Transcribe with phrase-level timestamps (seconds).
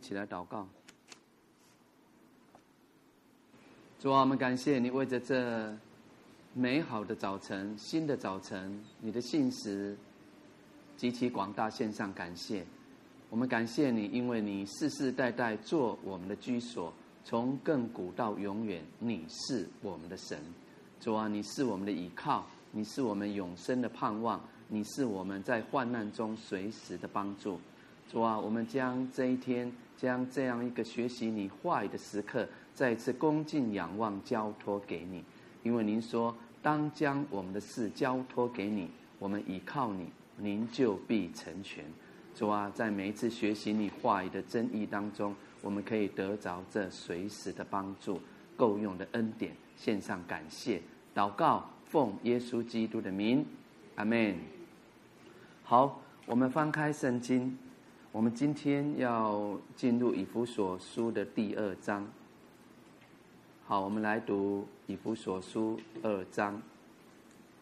[0.00, 0.66] 起来祷告。
[4.00, 5.76] 主啊，我们感谢你，为着这
[6.54, 9.96] 美好的早晨、新的早晨，你的信实
[10.96, 12.64] 极其广大，献上感谢。
[13.28, 16.92] 我们感谢你，因为你世世代代做我们的居所，
[17.24, 20.42] 从亘古到永远，你是我们的神。
[20.98, 27.60] 主啊，你是我们的依靠，你是我们永生的盼望，你是我们在患难中随时的帮助。
[28.10, 35.22] 主啊，我们将这一天，将这样一个学习你话语的时刻，再一次恭敬仰望，交托给你。
[35.62, 38.90] 因为您说，当将我们的事交托给你，
[39.20, 41.84] 我们倚靠你，您就必成全。
[42.34, 45.32] 主啊，在每一次学习你话语的真义当中，
[45.62, 48.20] 我们可以得着这随时的帮助，
[48.56, 49.54] 够用的恩典。
[49.76, 50.82] 献上感谢，
[51.14, 53.46] 祷告，奉耶稣基督的名，
[53.94, 54.34] 阿门。
[55.62, 57.56] 好，我们翻开圣经，
[58.12, 62.04] 我们今天要进入以弗所书的第二章。
[63.64, 66.60] 好，我们来读以弗所书二章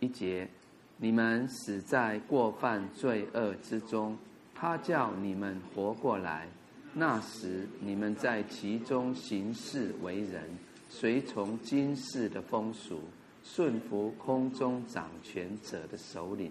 [0.01, 0.49] 一节：
[0.97, 4.17] 你们死在过犯罪恶之中，
[4.55, 6.49] 他叫你们活过来。
[6.95, 10.49] 那时你们在其中行事为人。
[10.89, 13.01] 随从今世的风俗，
[13.45, 16.51] 顺服空中掌权者的首领，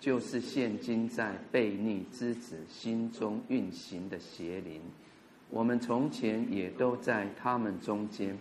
[0.00, 4.80] 就是现今在悖逆之子心中运行的邪灵。
[5.50, 8.36] 我们从前也都在他们中间，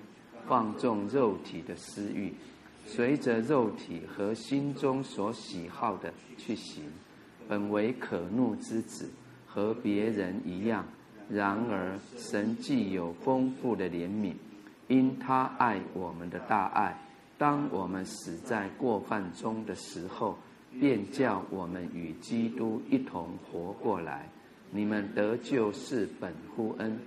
[0.47, 2.33] 放纵肉体的私欲，
[2.85, 6.83] 随着肉体和心中所喜好的去行，
[7.47, 9.09] 本为可怒之子，
[9.45, 10.85] 和别人一样。
[11.29, 14.33] 然而神既有丰富的怜悯。
[14.87, 16.97] 因他爱我们的大爱，
[17.37, 20.35] 当我们死在过犯中的时候，
[20.77, 24.29] 便叫我们与基督一同活过来。
[24.71, 26.99] 你们得救是本乎恩，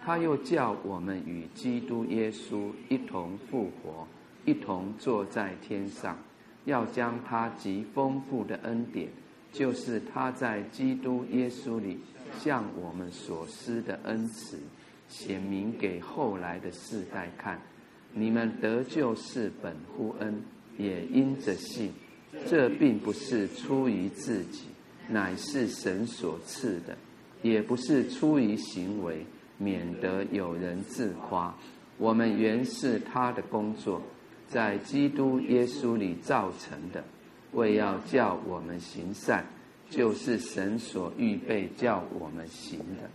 [0.00, 4.06] 他又叫我们与基督耶稣一同复活，
[4.44, 6.16] 一同坐在天上，
[6.64, 9.08] 要将他极丰富的恩典，
[9.52, 11.98] 就是他在基督耶稣里
[12.38, 14.58] 向我们所施的恩慈。
[15.08, 17.60] 显明给后来的世代看，
[18.14, 20.42] 你们得救是本乎恩，
[20.78, 21.92] 也因着信。
[22.48, 24.64] 这并不是出于自己，
[25.08, 26.94] 乃是神所赐的；
[27.42, 29.24] 也不是出于行为，
[29.58, 31.54] 免得有人自夸。
[31.98, 34.02] 我们原是他的工作，
[34.48, 37.04] 在基督耶稣里造成的，
[37.52, 39.44] 为要叫我们行善，
[39.90, 43.10] 就是神所预备叫我们行的。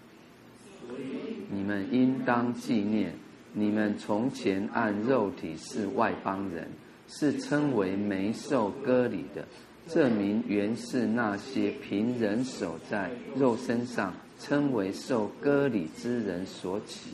[1.50, 3.14] 你们应当纪念，
[3.52, 6.70] 你们从前按肉体是外邦人，
[7.08, 9.46] 是称为没受割礼的。
[9.88, 17.12] 这名原是那些凭人手在肉身上称为受割礼之人所起。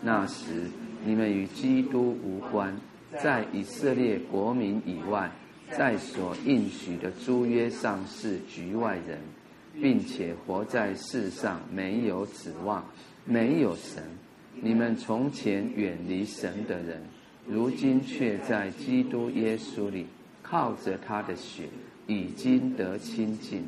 [0.00, 0.70] 那时
[1.04, 2.74] 你们与基督无关，
[3.22, 5.30] 在以色列国民以外，
[5.70, 9.18] 在所应许的诸约上是局外人，
[9.80, 12.84] 并且活在世上没有指望。
[13.24, 14.02] 没有神，
[14.60, 17.00] 你们从前远离神的人，
[17.46, 20.06] 如今却在基督耶稣里
[20.42, 21.64] 靠着他的血
[22.06, 23.66] 已经得清净，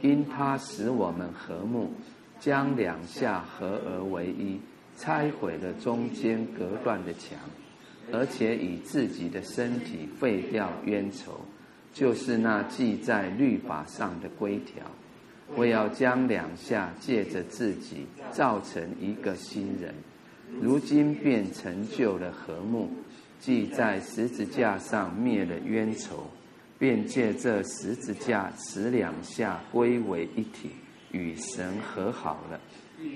[0.00, 1.90] 因他使我们和睦，
[2.40, 4.58] 将两下合而为一，
[4.96, 7.38] 拆毁了中间隔断的墙，
[8.12, 11.40] 而且以自己的身体废掉冤仇，
[11.92, 14.82] 就是那记在律法上的规条。
[15.54, 19.94] 我要将两下借着自己造成一个新人，
[20.60, 22.90] 如今便成就了和睦，
[23.40, 26.26] 既在十字架上灭了冤仇，
[26.78, 30.70] 便借这十字架使两下归为一体，
[31.10, 32.60] 与神和好了，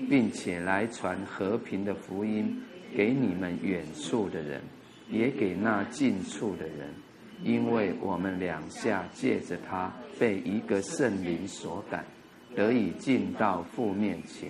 [0.09, 2.61] 并且来传和平的福音
[2.95, 4.61] 给你们远处的人，
[5.09, 6.89] 也给那近处的人，
[7.43, 12.03] 因为我们两下借着他被一个圣灵所感。
[12.55, 14.49] 得以进到父面前，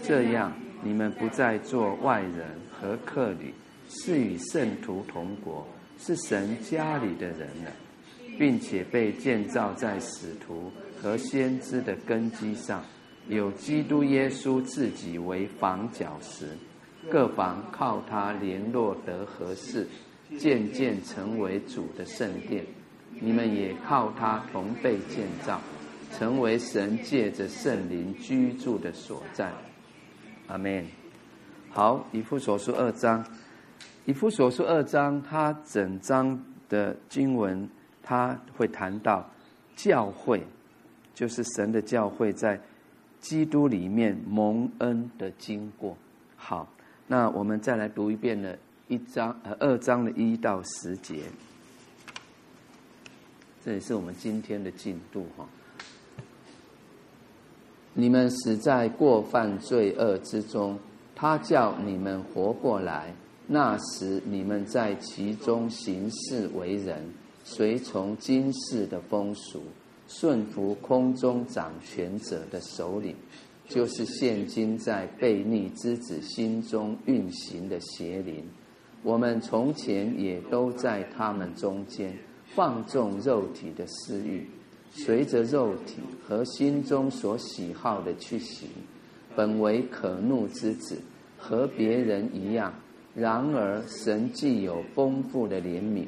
[0.00, 0.52] 这样
[0.82, 3.54] 你们不再做外人和客旅，
[3.88, 5.66] 是与圣徒同国，
[5.98, 7.70] 是神家里的人了，
[8.38, 12.84] 并且被建造在使徒和先知的根基上，
[13.28, 16.48] 有基督耶稣自己为房角石，
[17.10, 19.86] 各房靠他联络得合适，
[20.38, 22.64] 渐渐成为主的圣殿。
[23.20, 25.60] 你们也靠他同被建造。
[26.18, 29.50] 成为神借着圣灵居住的所在，
[30.48, 30.86] 阿门。
[31.70, 33.24] 好，以弗所书二章，
[34.04, 37.68] 以弗所书二章，它整章的经文，
[38.02, 39.28] 它会谈到
[39.74, 40.42] 教会，
[41.14, 42.60] 就是神的教会在
[43.20, 45.96] 基督里面蒙恩的经过。
[46.36, 46.68] 好，
[47.06, 48.58] 那我们再来读一遍的
[48.88, 51.22] 一章呃二章的一到十节，
[53.64, 55.46] 这也是我们今天的进度哈。
[57.94, 60.78] 你们死在过犯罪恶之中，
[61.14, 63.14] 他叫你们活过来。
[63.46, 67.04] 那时你们在其中行事为人，
[67.44, 69.60] 随从今世的风俗，
[70.08, 73.14] 顺服空中掌权者的首领，
[73.68, 78.42] 就是现今在悖逆之子心中运行的邪灵。
[79.02, 82.16] 我们从前也都在他们中间，
[82.54, 84.48] 放纵肉体的私欲。
[84.94, 88.68] 随着肉体和心中所喜好的去行，
[89.34, 91.00] 本为可怒之子，
[91.38, 92.72] 和别人一样。
[93.14, 96.06] 然而神既有丰富的怜悯，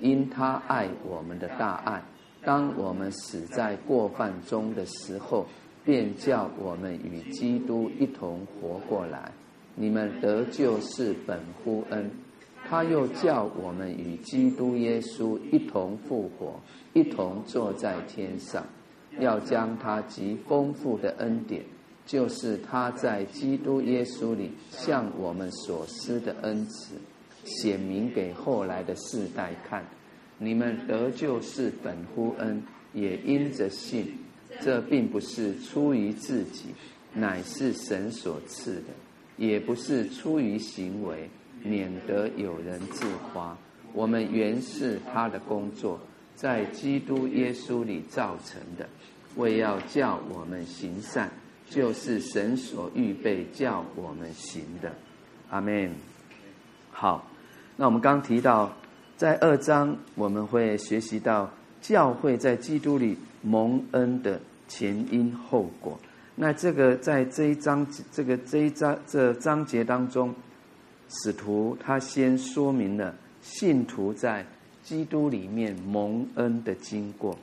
[0.00, 2.02] 因他爱我们的大爱，
[2.42, 5.46] 当我们死在过犯中的时候，
[5.84, 9.32] 便叫我们与基督一同活过来。
[9.74, 12.10] 你们得救是本乎恩。
[12.68, 16.60] 他又叫我们与基督耶稣一同复活，
[16.92, 18.64] 一同坐在天上，
[19.18, 21.62] 要将他极丰富的恩典，
[22.06, 26.94] 就是他在基督耶稣里向我们所施的恩慈，
[27.44, 29.84] 显明给后来的世代看。
[30.38, 34.14] 你们得救是本乎恩，也因着信。
[34.60, 36.66] 这并不是出于自己，
[37.14, 38.92] 乃是神所赐的；
[39.36, 41.28] 也不是出于行为。
[41.62, 43.04] 免得有人自
[43.34, 43.54] 夸，
[43.92, 46.00] 我们原是他的工作，
[46.40, 48.88] 在基督耶稣里造成的，
[49.36, 51.28] 为要叫我们行善，
[51.68, 54.90] 就是神所预备叫我们行的。
[55.50, 55.90] 阿门。
[56.90, 57.30] 好，
[57.76, 58.74] 那我们刚提到，
[59.18, 61.50] 在二章我们会学习到
[61.82, 66.00] 教会在基督里蒙恩的前因后果。
[66.36, 70.34] 那这个在这一章这个这一章这章节当中。
[71.24, 74.46] 使徒他先说明了信徒在
[74.90, 77.38] 基督里面蒙恩的经过，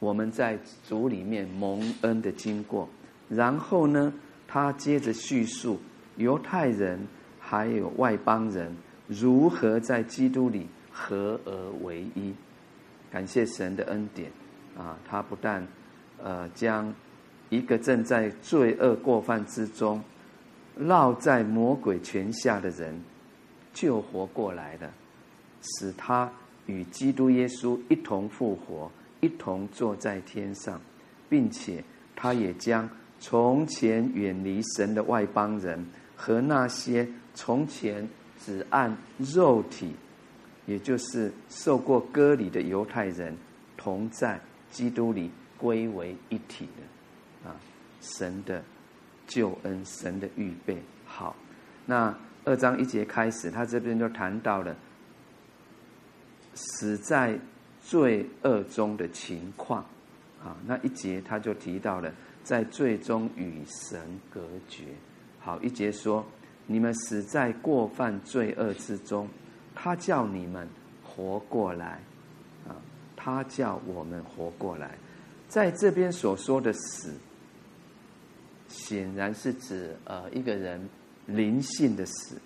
[0.00, 0.58] 我们在
[0.88, 2.88] 主里面蒙恩的经过，
[3.28, 4.12] 然后呢，
[4.48, 5.78] 他接着叙述
[6.16, 6.98] 犹太人
[7.38, 12.34] 还有外邦人如何在基督里合而为一。
[13.08, 14.28] 感谢神的恩典
[14.76, 15.64] 啊，他不但
[16.20, 16.92] 呃将
[17.50, 20.02] 一个正在罪恶过犯之中。
[20.74, 23.00] 落在魔鬼权下的人，
[23.72, 24.90] 救活过来了，
[25.62, 26.30] 使他
[26.66, 28.90] 与基督耶稣一同复活，
[29.20, 30.80] 一同坐在天上，
[31.28, 31.82] 并且
[32.14, 32.88] 他也将
[33.18, 39.94] 从前远离神的外邦人和那些从前只按肉体，
[40.66, 43.36] 也就是受过割礼的犹太人，
[43.76, 44.40] 同在
[44.70, 46.66] 基督里归为一体
[47.44, 47.56] 的，啊，
[48.00, 48.62] 神的。
[49.24, 50.76] 救恩，神的预备
[51.06, 51.34] 好。
[51.86, 52.14] 那
[52.44, 54.76] 二章一节开始，他这边就谈到了
[56.54, 57.38] 死在
[57.82, 59.84] 罪恶中的情况
[60.42, 60.56] 啊。
[60.66, 64.84] 那一节他就提到了在罪中与神隔绝。
[65.40, 66.24] 好，一节说：
[66.66, 69.28] 你们死在过犯罪恶之中，
[69.74, 70.68] 他叫你们
[71.02, 72.00] 活过来
[72.68, 72.76] 啊。
[73.16, 74.96] 他叫我们活过来，
[75.48, 77.12] 在这边所说的死。
[78.68, 80.88] 显然是指呃一个人
[81.26, 82.40] 灵性的死，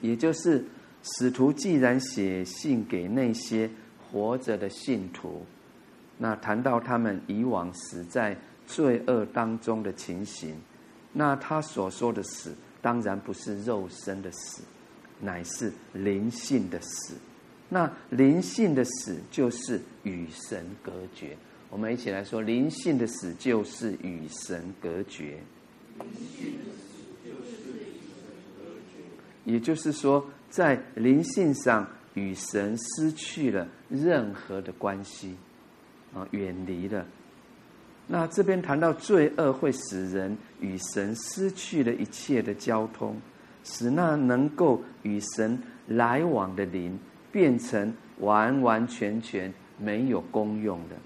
[0.00, 0.64] 也就是
[1.08, 3.70] 使徒既然写信给那些
[4.10, 5.46] 活着的信徒，
[6.18, 8.36] 那谈到他们以往死在
[8.66, 10.56] 罪恶当中的情形，
[11.12, 14.62] 那他所说的死当然不是肉身的死，
[15.20, 17.14] 乃是灵性的死。
[17.68, 21.36] 那灵性的死就是与神隔绝。
[21.70, 25.38] 我们一起来说，灵性的死就是与神隔绝。
[29.46, 35.34] 也就是说，在灵性上与神失去了任何的关系，
[36.12, 37.06] 啊，远离了。
[38.08, 43.16] 那这边谈到罪恶会使人与神失去了一切的交通，
[43.64, 46.98] 使那能够与神来往的灵
[47.32, 50.96] 变成完完全全没有功用的。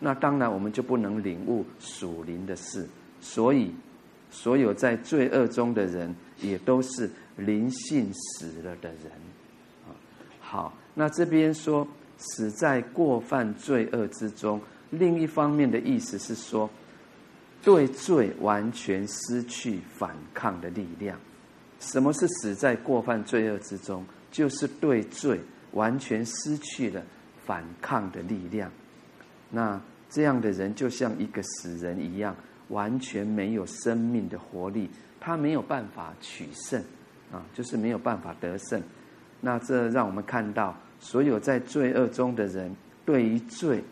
[0.00, 2.86] 那当然，我们就不能领悟属灵的事。
[3.20, 3.72] 所以，
[4.28, 9.12] 所有在罪恶中的人，也都是灵性死了的人。
[9.86, 9.94] 啊，
[10.40, 16.68] 好，那这边说死在过犯罪恶之中，另一方面的意思是说，
[17.62, 21.18] 对罪完全失去反抗的力量。
[21.80, 24.04] 什么是死在过犯罪恶之中？
[24.30, 25.40] 就是对罪
[25.72, 27.02] 完全失去了
[27.44, 28.70] 反抗的力量。
[29.50, 29.80] 那。
[30.10, 32.36] 这样的人就像一个死人一样，
[32.68, 36.80] 完全没有生命的活力，他没有办法取胜，
[37.34, 38.80] 啊，就是没有办法得胜。
[39.40, 43.82] 那这让我们看到，所有在罪恶中的人，对于罪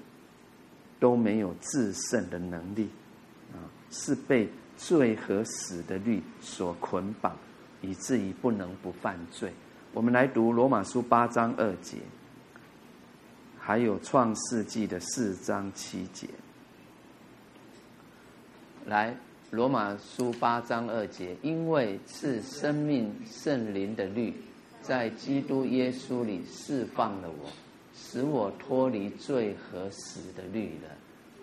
[1.01, 2.89] 都没有制胜的能力，
[3.53, 3.59] 啊，
[3.91, 7.37] 是被罪和死的律所捆绑，
[7.81, 9.53] 以至于不能不犯罪。
[9.93, 11.99] 我们来读罗马书八章二节，
[13.59, 16.29] 还有创世纪的四章七节。
[18.87, 19.15] 来，
[19.53, 24.33] 罗马书八章二节，因为赐生命圣灵的律，
[24.81, 27.51] 在基督耶稣里释放了我，
[27.95, 30.89] 使我脱离罪和死的律了。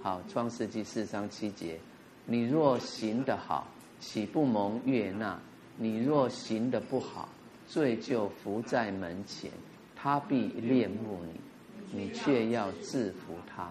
[0.02, 1.80] 好，创世纪四章七节，
[2.26, 3.67] 你若行得好，
[4.00, 5.39] 岂不蒙悦纳？
[5.78, 7.30] 你若行得不好，
[7.67, 9.52] 罪就伏在门前，
[9.95, 13.65] 他必恋慕你，你却要制服他。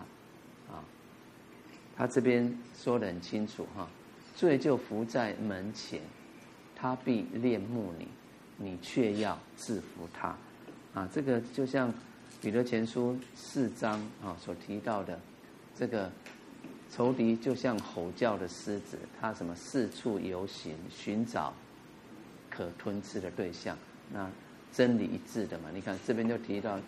[0.73, 0.85] 啊
[1.97, 3.89] 他这边说得很清楚哈，
[4.39, 6.01] 罪就伏在门前，
[6.77, 8.07] 他必恋慕你，
[8.57, 10.29] 你却要制服他，
[10.95, 11.93] 啊，这个就像
[12.41, 15.19] 彼得前书四章啊所提到的，
[15.77, 16.09] 这个
[16.89, 21.53] 仇敌就像吼叫的狮子，他什么四处游行，寻找
[22.49, 23.77] 可吞吃的对象。
[24.13, 24.31] 那
[24.73, 26.79] 真理一致的嘛，你看这边就提到，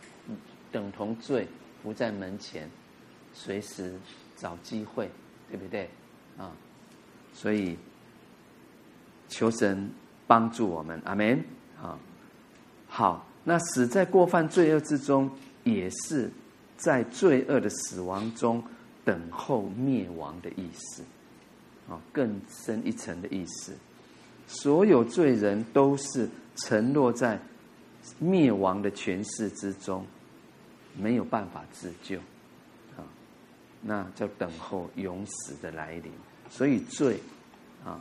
[0.71, 1.49] 等同罪
[1.83, 2.71] 伏在门前，
[3.35, 3.99] 随时。
[4.37, 5.11] 找机会，
[5.51, 5.87] 对不对？
[6.39, 6.57] 啊，
[7.41, 7.75] 所以
[9.31, 9.91] 求神
[10.27, 11.43] 帮助我们，阿门。
[11.83, 11.99] 啊，
[12.87, 15.31] 好，那死在过犯罪恶之中，
[15.65, 16.31] 也是
[16.77, 18.63] 在罪恶的死亡中
[19.07, 21.03] 等候灭亡的意思。
[21.89, 23.75] 啊，更深一层的意思，
[24.47, 27.41] 所有罪人都是沉落在
[28.19, 30.05] 灭亡的权势之中，
[30.95, 32.19] 没有办法自救。
[32.99, 33.01] 啊
[33.81, 36.13] 那就等候永死的来临，
[36.51, 37.19] 所以罪
[37.83, 37.99] 啊，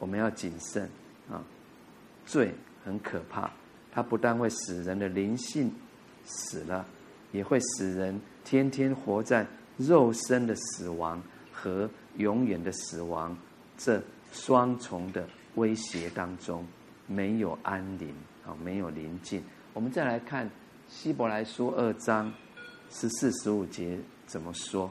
[0.00, 0.90] 我们要谨慎
[1.30, 1.44] 啊。
[2.26, 2.52] 罪
[2.84, 3.50] 很可怕，
[3.92, 5.72] 它不但会使人的灵性
[6.24, 6.84] 死了，
[7.32, 9.46] 也会使人天天活在
[9.76, 13.36] 肉身的死亡和永远的死亡
[13.76, 16.66] 这双重的威胁当中，
[17.06, 18.14] 没有安宁
[18.46, 19.42] 啊，没有宁静。
[19.72, 20.48] 我们再来看
[20.88, 22.32] 希伯来书二章
[22.90, 23.98] 十四、十五节。
[24.26, 24.88] 怎么说？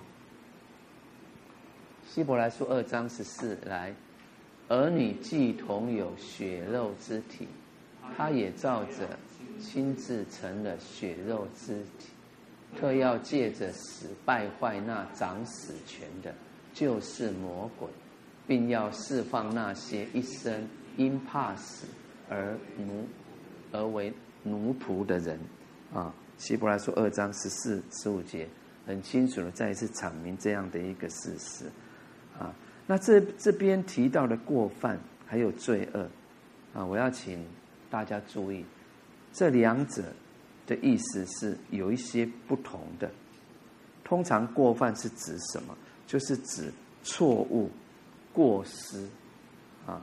[2.11, 3.93] 希伯来书二章十四来，
[4.67, 7.47] 儿女既同有血肉之体，
[8.17, 9.07] 他也照着
[9.59, 12.09] 亲自成了血肉之体，
[12.75, 16.33] 特要借着死败坏那掌死权的，
[16.73, 17.87] 就是魔鬼，
[18.47, 20.67] 并要释放那些一生
[20.97, 21.85] 因怕死
[22.27, 23.05] 而奴
[23.71, 25.39] 而为奴仆的人。
[25.93, 28.49] 啊，希伯来书二章十四、十五节。
[28.87, 31.65] 很清楚的再一次阐明这样的一个事实，
[32.89, 36.09] 那这这边提到的过犯还有罪恶，
[36.73, 37.45] 啊，我要请
[37.87, 38.65] 大家注意，
[39.31, 40.03] 这两者
[40.65, 43.07] 的意思是有一些不同的。
[44.03, 45.77] 通常过犯是指什么？
[46.07, 46.73] 就是指
[47.03, 47.69] 错误、
[48.33, 49.07] 过失，
[49.85, 50.01] 啊，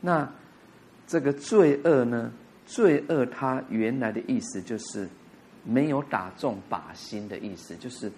[0.00, 0.32] 那
[1.08, 2.32] 这个罪恶呢？
[2.66, 5.08] 罪恶它原来的意思就是
[5.64, 8.12] 没有打中靶心的意思，就是。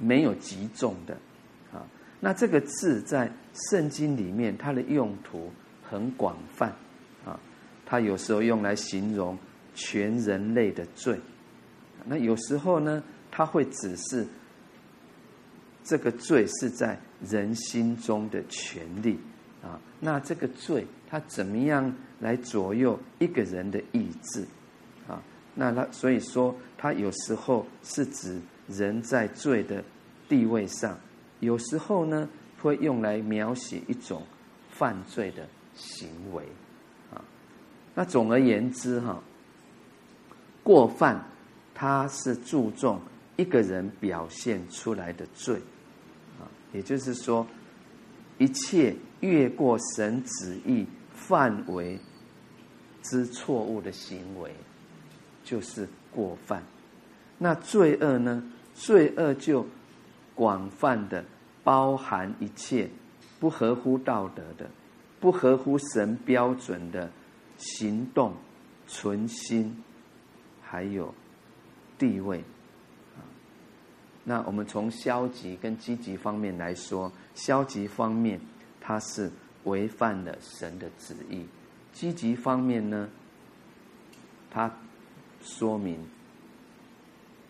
[0.00, 1.16] 没有击中的，
[2.20, 3.30] 那这个字在
[3.70, 5.52] 圣经里面，它的用途
[5.82, 6.74] 很广泛，
[7.24, 7.38] 啊，
[7.86, 9.38] 它有时候用来形容
[9.74, 11.18] 全人类的罪，
[12.04, 14.26] 那有时候呢，它会指示
[15.84, 19.18] 这个罪是在人心中的权利，
[19.62, 24.44] 啊，那这个罪它怎么样来左右一个人的意志，
[25.06, 25.22] 啊，
[25.54, 28.40] 那它所以说，它有时候是指。
[28.70, 29.82] 人在罪的
[30.28, 30.94] 地位上，
[31.40, 32.28] 有时候呢
[32.60, 34.22] 会用来描写一种
[34.70, 36.44] 犯罪的行为，
[37.12, 37.22] 啊，
[37.94, 39.22] 那总而言之哈，
[40.62, 41.24] 过犯
[41.74, 43.00] 它是注重
[43.36, 45.56] 一个人表现出来的罪，
[46.40, 47.46] 啊，也就是说，
[48.38, 51.98] 一切越过神旨意范围
[53.02, 54.52] 之错误的行为，
[55.44, 56.62] 就是过犯。
[57.38, 58.42] 那罪恶呢？
[58.74, 59.66] 罪恶就
[60.38, 61.24] 广泛的
[61.64, 62.88] 包含一切
[63.40, 64.70] 不合乎道德的、
[65.18, 67.10] 不合乎神标准的
[67.56, 68.32] 行动、
[68.86, 69.82] 存心，
[70.62, 71.12] 还有
[71.98, 72.44] 地位。
[74.22, 78.40] 那我们从消极跟积极方面来说，消极方面
[78.80, 79.28] 它是
[79.64, 81.42] 违反了神的旨意；
[81.92, 83.08] 积极方面呢，
[84.48, 84.72] 它
[85.42, 85.98] 说明。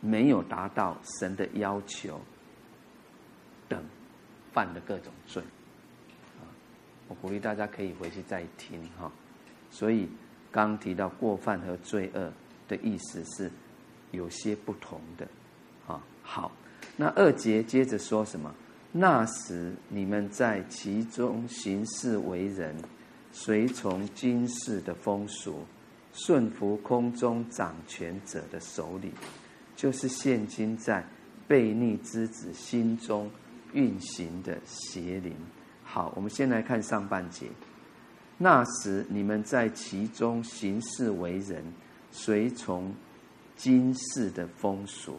[0.01, 2.21] 没有达到神的要求，
[4.53, 5.43] 犯的各种罪。
[6.39, 6.43] 啊
[7.09, 9.11] 我鼓励大家可以回去再听哈。
[9.71, 10.09] 所以
[10.51, 12.33] 刚提到过犯和罪恶
[12.69, 13.51] 的意思是
[14.11, 15.27] 有些不同的
[15.87, 16.03] 啊。
[16.23, 16.53] 好，
[16.97, 18.55] 那二节接着说什么？
[18.91, 22.75] 那时你们在其中行事为人，
[23.33, 25.65] 随从今世的风俗，
[26.15, 29.13] 顺服空中掌权者的手里，
[29.77, 31.05] 就是现今在
[31.47, 33.31] 悖逆之子心中
[33.73, 35.35] 运行的邪灵。
[35.85, 37.47] 好，我们先来看上半节。
[38.37, 41.65] 那时你们在其中行事为人，
[42.13, 42.95] 随从
[43.57, 45.19] 今世的风俗。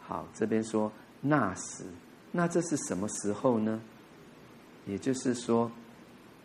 [0.00, 0.90] 好，这边说
[1.20, 1.84] 那时。
[2.32, 3.80] 那这是什么时候呢？
[4.86, 5.70] 也就是说，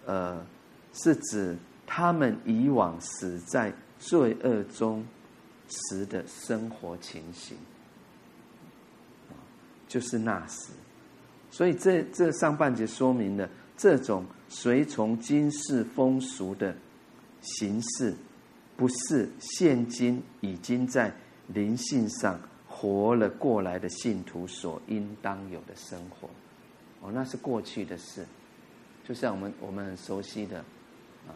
[0.05, 0.45] 呃，
[0.93, 5.05] 是指他们以往死在罪恶中
[5.67, 7.57] 时的生活情形，
[9.87, 10.71] 就是那时。
[11.55, 16.75] 所以这这上半节说明了这种随从今世风俗的
[17.39, 18.13] 形式，
[18.75, 21.15] 不是现今已经在
[21.47, 22.37] 灵性上。
[22.67, 26.29] 活了过来的信徒所应当有的生活，
[26.99, 28.25] 哦，那是过去的事，
[29.07, 30.59] 就像我们我们很熟悉的，
[31.25, 31.31] 啊，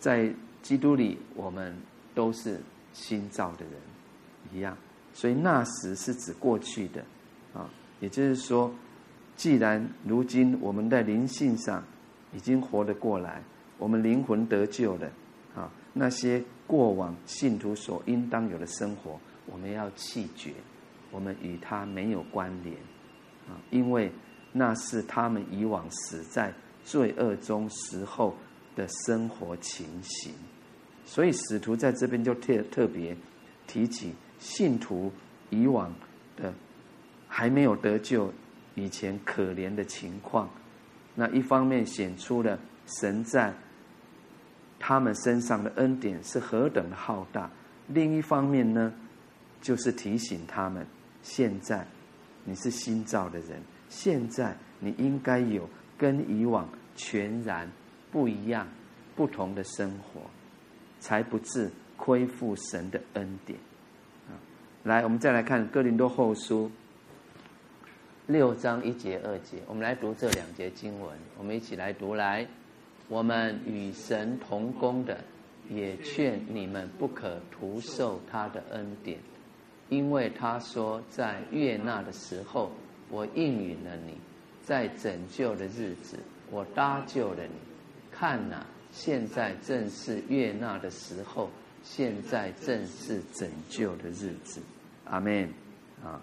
[0.00, 1.76] 在基督里我们
[2.14, 2.58] 都是
[2.94, 3.74] 新造的人
[4.54, 4.74] 一样，
[5.12, 7.04] 所以那时是指过去的，
[8.02, 8.70] 也就是说，
[9.34, 11.82] 既然如今我们在灵性上
[12.34, 13.42] 已经活了过来，
[13.78, 15.10] 我们灵魂得救了，
[15.54, 16.44] 啊，那些。
[16.64, 20.54] 过往信徒所应当有的生活，我们要弃绝，
[21.10, 22.74] 我们与他没有关联
[23.46, 24.10] 啊，因为
[24.52, 28.34] 那是他们以往死在罪恶中时候
[28.74, 30.32] 的生活情形。
[31.04, 33.14] 所以使徒在这边就特特别
[33.66, 35.12] 提起信徒
[35.50, 35.92] 以往
[36.36, 36.54] 的
[37.34, 38.30] 还没有得救
[38.74, 40.50] 以前可怜的情况。
[41.14, 43.54] 那一方面显出了神在。
[44.84, 47.48] 他们身上的恩典是何等的浩大，
[47.86, 48.92] 另一方面呢，
[49.60, 50.84] 就是提醒他们：
[51.22, 51.86] 现在
[52.44, 57.70] 你是新造的人，现在你应该有跟以往全然
[58.10, 58.66] 不一样、
[59.14, 60.22] 不同的生活，
[60.98, 63.56] 才不致亏负神的恩典。
[64.28, 64.34] 啊，
[64.82, 66.68] 来，我们再来看哥林多后书
[68.32, 72.46] 六章一节、二节，我们来读这两节经文，我们一起来读来。
[73.08, 75.18] 我们与神同工的，
[75.68, 79.18] 也劝你们不可徒受他的恩典，
[79.90, 82.72] 因为他说，在悦纳的时候，
[83.10, 84.14] 我应允了你；
[84.62, 86.18] 在拯救的日子，
[86.50, 87.54] 我搭救了你。
[88.10, 91.50] 看哪，现在正是悦纳的时候，
[91.82, 94.62] 现在正是拯救的日子。
[95.04, 95.46] 阿门。
[96.02, 96.20] 啊，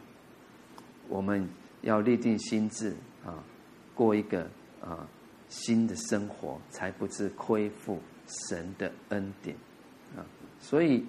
[1.07, 1.47] 我们
[1.81, 3.43] 要立定心志啊，
[3.93, 4.49] 过一个
[4.81, 5.07] 啊。
[5.51, 9.55] 新的生活才不致亏负神的恩典
[10.15, 10.21] 啊！
[10.59, 11.03] 所以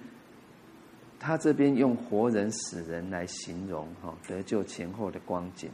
[1.19, 5.69] 他这边用活人死人来形容哈得救前后的光景。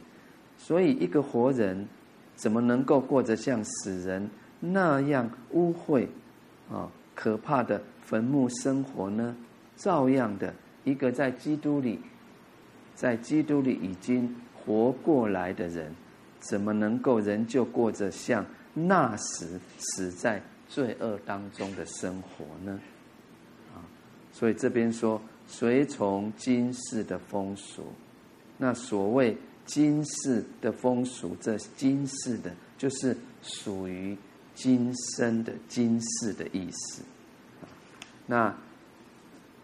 [0.58, 1.88] 所以一个活人
[2.34, 4.28] 怎么能够过着像死人
[4.60, 6.06] 那样污秽
[6.70, 9.34] 啊可怕的坟墓生活呢？
[9.76, 11.98] 照样的一个在基督里，
[12.94, 15.94] 在基督里已经活过来的人，
[16.40, 18.44] 怎么能够仍旧过着像？
[18.74, 22.78] 那时死在罪恶当中的生活呢？
[23.74, 23.82] 啊，
[24.32, 27.82] 所以这边说随从今世的风俗，
[28.56, 34.16] 那所谓今世的风俗，这今世的，就是属于
[34.54, 37.02] 今生的今世的意思。
[38.26, 38.54] 那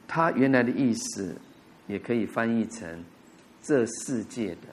[0.09, 1.37] 它原来的意思
[1.87, 3.04] 也可以翻译成
[3.62, 4.68] 这世界的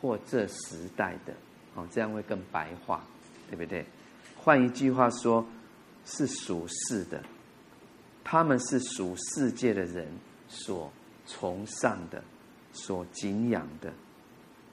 [0.00, 1.34] 或这时代的，
[1.74, 3.04] 哦，这样会更白话。
[3.50, 3.84] 对不对？
[4.36, 5.44] 换一句话说，
[6.04, 7.20] 是属世的，
[8.22, 10.06] 他们是属世界的人
[10.46, 10.88] 所
[11.26, 12.22] 崇尚的、
[12.72, 13.92] 所敬仰的。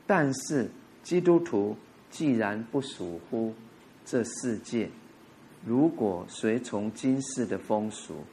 [0.06, 0.70] 但是
[1.02, 1.76] 基督徒
[2.12, 3.52] 既然不属乎
[4.06, 4.88] 这世界，
[5.66, 8.24] 如果随从今世的风俗，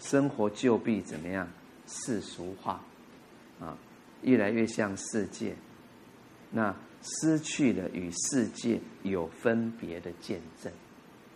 [0.00, 1.48] 生活就必怎么样？
[1.86, 2.84] 世俗化
[3.58, 3.74] 啊，
[4.20, 5.56] 越来越像世界。
[6.52, 6.74] 那。
[7.04, 10.72] 失去了与世界有分别的见证，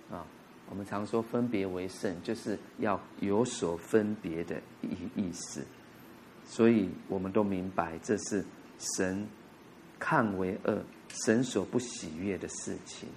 [0.08, 0.24] 啊，
[0.70, 5.66] 我们常说分别为圣，就是要有所分别的意意思。
[6.44, 8.44] 所以我们都明白，这是
[8.78, 9.26] 神
[9.98, 13.08] 看为恶、神所不喜悦的事情。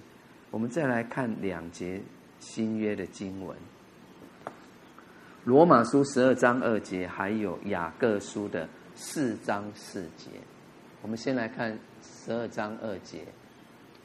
[0.50, 2.02] 我们再来看两节
[2.40, 3.56] 新约的经文，
[5.44, 10.30] 《罗马书》十二章二节，还有《雅各书》的四章四节。
[11.00, 11.78] 我们先来看。
[12.30, 13.24] 十二章二节，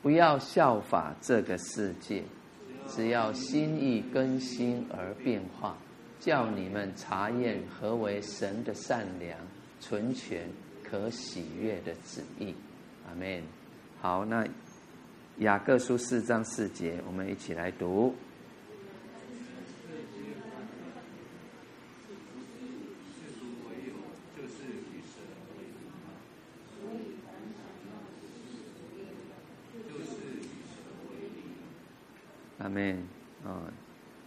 [0.01, 2.23] 不要效法这个世界，
[2.87, 5.77] 只要心意更新而变化，
[6.19, 9.37] 叫你们查验何为神的善良、
[9.79, 10.49] 纯全、
[10.83, 12.55] 可喜悦的旨意。
[13.07, 13.43] 阿门。
[14.01, 14.43] 好，那
[15.37, 18.15] 雅各书四章四节，我们一起来读。
[32.75, 32.97] 阿门。
[33.45, 33.61] 啊，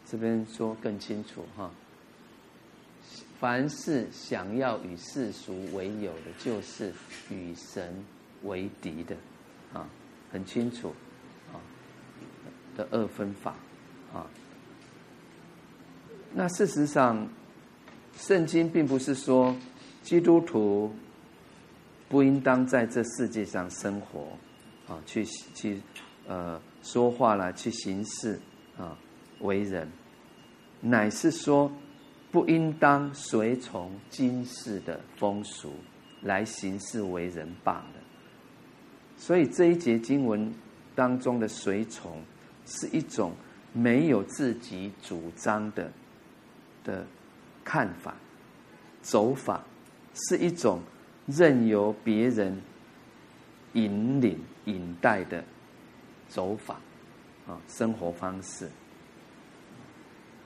[0.06, 1.70] 这边说更清楚哈。
[3.38, 6.92] 凡是想要与世俗为友的，就是
[7.30, 8.04] 与神
[8.44, 9.16] 为敌的，
[9.72, 9.88] 啊，
[10.32, 10.94] 很清楚，
[11.52, 11.60] 啊
[12.76, 13.54] 的二分法，
[14.12, 14.26] 啊。
[16.32, 17.28] 那事实上，
[18.16, 19.54] 圣经并不是说
[20.02, 20.94] 基督徒
[22.08, 24.28] 不应当在这世界上生活，
[24.88, 25.80] 啊，去去
[26.28, 26.60] 呃。
[26.80, 28.38] 说话了，去行事
[28.78, 28.96] 啊，
[29.40, 29.90] 为人，
[30.80, 31.70] 乃是说
[32.30, 35.74] 不应当随从今世的风俗
[36.22, 37.94] 来行事为人罢了。
[39.16, 40.54] 所以这一节经文
[40.94, 42.22] 当中的随从，
[42.64, 43.32] 是一种
[43.72, 45.90] 没有自己主张的
[46.84, 47.04] 的
[47.64, 48.14] 看法、
[49.02, 49.62] 走法，
[50.14, 50.80] 是一种
[51.26, 52.62] 任由别人
[53.72, 55.44] 引领、引带的。
[56.28, 56.78] 走法，
[57.46, 58.68] 啊，生活方式，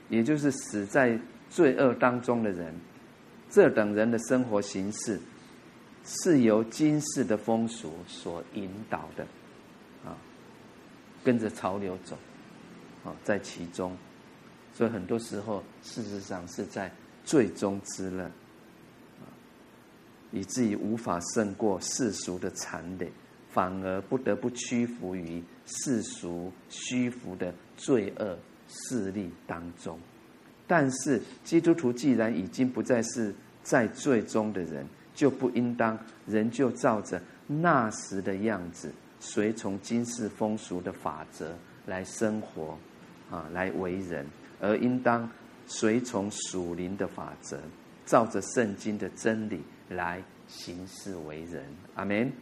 [0.08, 1.18] 也就是死在
[1.50, 2.74] 罪恶当中的人，
[3.50, 5.20] 这等人的生活形式，
[6.04, 9.24] 是由今世的风俗所引导的，
[10.04, 10.16] 啊，
[11.24, 12.16] 跟着潮流走，
[13.04, 13.96] 啊，在其中，
[14.72, 16.90] 所以很多时候，事实上是在
[17.24, 19.26] 最终之乐，啊，
[20.30, 23.10] 以至于无法胜过世俗的残累。
[23.52, 29.98] 反而不得不屈服于世俗虚浮的罪恶势力当中。
[30.66, 42.78] 但是基督徒既然已经不再是在罪中的人，就不应当仍旧照着那时的样子，随从今世风俗的法则来生活，
[43.30, 44.26] 啊，来为人，
[44.60, 45.28] 而应当
[45.66, 47.60] 随从属灵的法则，
[48.06, 49.60] 照着圣经的真理
[49.90, 51.62] 来行事为人。
[51.94, 52.32] 阿门。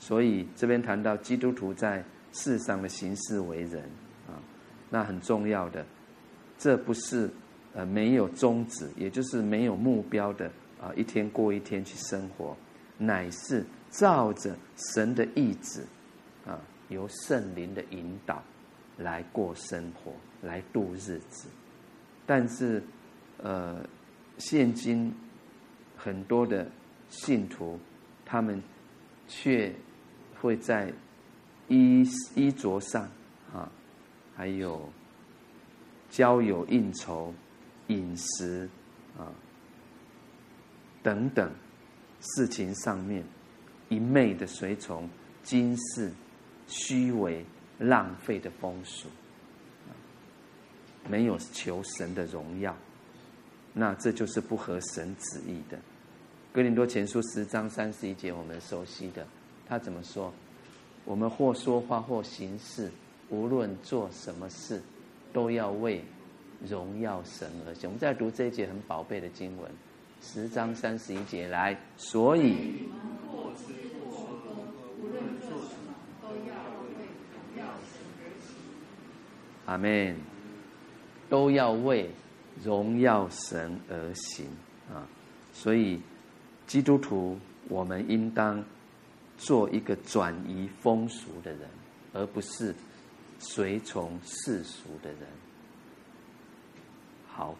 [0.00, 3.82] 所以这边谈到基督徒在世上的行事为人
[4.26, 4.34] 啊，
[4.88, 5.86] 那很重要的，
[6.58, 7.30] 这不是
[7.74, 12.56] 呃没有宗旨，也就是没有目标的啊，一天过一天去生活，
[12.98, 14.56] 乃是照着
[14.94, 15.84] 神的意志
[16.46, 16.58] 啊，
[16.88, 18.42] 由圣灵的引导
[18.96, 21.48] 来过生活，来度日子。
[22.24, 22.82] 但是
[23.38, 23.84] 呃，
[24.38, 25.12] 现今
[25.96, 26.66] 很多的
[27.08, 27.78] 信徒，
[28.24, 28.62] 他们
[29.26, 29.72] 却
[30.40, 30.92] 会在
[31.68, 32.02] 衣
[32.34, 33.02] 衣着上
[33.52, 33.70] 啊，
[34.34, 34.88] 还有
[36.08, 37.32] 交友应酬、
[37.88, 38.68] 饮食
[39.18, 39.30] 啊
[41.02, 41.52] 等等
[42.20, 43.24] 事情上面，
[43.88, 45.08] 一昧的随从
[45.42, 46.10] 今世
[46.66, 47.44] 虚伪
[47.78, 49.08] 浪费的风俗，
[51.08, 52.76] 没有求神的荣耀，
[53.72, 55.78] 那这就是不合神旨意的。
[56.52, 59.26] 哥林多前书十章三十一节，我们熟悉的。
[59.70, 60.32] 他怎么说？
[61.04, 62.90] 我们或说话或行事，
[63.28, 64.82] 无论做什么事，
[65.32, 66.02] 都要为
[66.68, 67.88] 荣耀神而行。
[67.88, 69.70] 我们在读这一节很宝贝的经文，
[70.20, 71.78] 十章三十一节来。
[71.96, 72.88] 所以，
[79.66, 80.16] 阿门。
[81.28, 82.10] 都要为
[82.64, 84.46] 荣耀神而行
[84.92, 85.06] 啊！
[85.52, 86.00] 所以，
[86.66, 88.64] 基督徒，我们应当。
[89.40, 91.60] 做一个转移风俗的人，
[92.12, 92.74] 而不是
[93.38, 95.20] 随从世俗的人。
[97.26, 97.56] 好，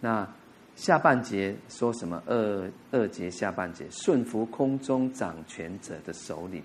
[0.00, 0.28] 那
[0.74, 2.20] 下半节说什么？
[2.26, 6.60] 二二节下半节，顺服空中掌权者的首领，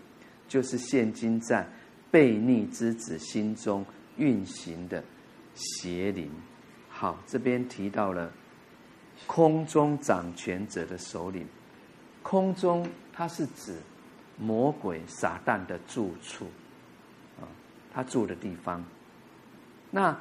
[0.47, 1.63] 就是现今在
[2.11, 3.85] 悖逆之子心中
[4.17, 5.03] 运行的
[5.53, 6.31] 邪灵。
[6.89, 8.31] 好，这边提到了
[9.27, 11.45] 空中掌权者的首领，
[12.23, 13.75] 空中它是指。
[14.37, 16.45] 魔鬼撒旦的住处，
[17.39, 17.43] 啊，
[17.93, 18.83] 他住的地方。
[19.89, 20.17] 那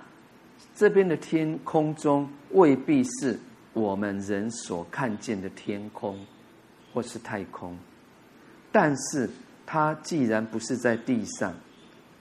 [0.75, 3.39] 这边的天空中未必是
[3.73, 6.19] 我们人所看见的天空，
[6.93, 7.77] 或是太空。
[8.73, 9.29] 但是，
[9.67, 11.55] 他既然不是在地上，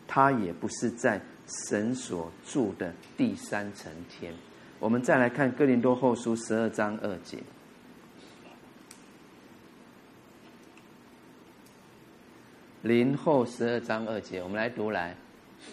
[0.08, 1.22] 他也不是在
[1.68, 4.34] 神所住的第三层天。
[4.80, 7.38] 我们再来看哥林多后书十二章二节。
[12.86, 15.16] 林后十二章二节，我们来读来。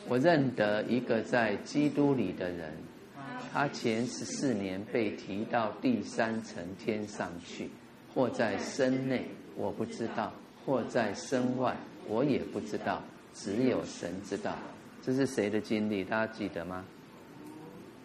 [0.08, 2.72] 我认得一个在基督里的人，
[3.52, 7.68] 他前十四年被提到第三层天上去，
[8.14, 10.32] 或在身内，我不知道；
[10.64, 11.76] 或在身外，
[12.08, 13.02] 我也不知道。
[13.34, 14.56] 只有神知道。
[15.02, 16.02] 这是谁的经历？
[16.02, 16.82] 大家记得吗？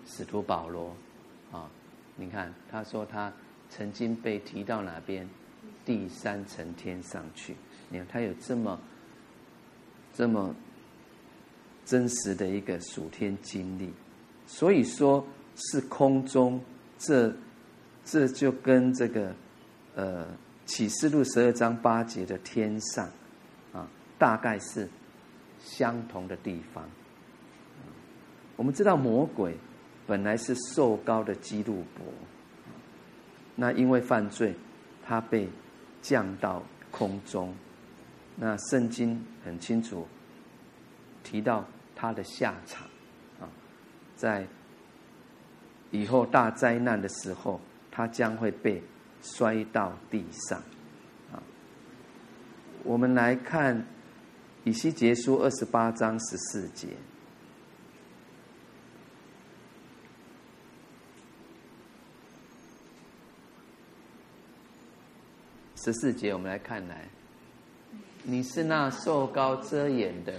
[0.05, 0.93] 使徒保罗
[1.53, 1.69] 啊，
[2.17, 3.31] 你看他说他
[3.69, 5.25] 曾经被提到哪边？
[5.85, 7.55] 第三层天上去。
[7.87, 8.77] 你看他有这么
[10.17, 10.55] 这么。
[11.85, 13.89] 真实的一个属天经历，
[14.45, 15.25] 所以说
[15.55, 16.61] 是空中，
[16.97, 17.33] 这
[18.03, 19.33] 这就跟这个
[19.95, 20.27] 呃
[20.65, 23.09] 启示录十二章八节的天上
[23.71, 23.87] 啊，
[24.19, 24.89] 大概是
[25.61, 26.83] 相同的地方。
[28.57, 29.55] 我们知道魔鬼
[30.05, 32.05] 本来是受高的基路伯，
[33.55, 34.53] 那因为犯罪，
[35.05, 35.47] 他被
[36.01, 37.55] 降到空中。
[38.37, 40.07] 那圣经很清楚
[41.23, 41.65] 提到。
[41.99, 42.85] 他的下场，
[43.41, 43.49] 啊，
[44.15, 44.45] 在
[45.89, 48.83] 以后大灾难的时候，他将会被
[49.23, 50.59] 摔到地上，
[51.33, 51.41] 啊。
[52.83, 53.83] 我们来看
[54.63, 56.89] 以西结书二十八章十四节，
[65.77, 67.09] 十四节我们来看来，
[68.29, 70.33] 你是那受膏遮掩的。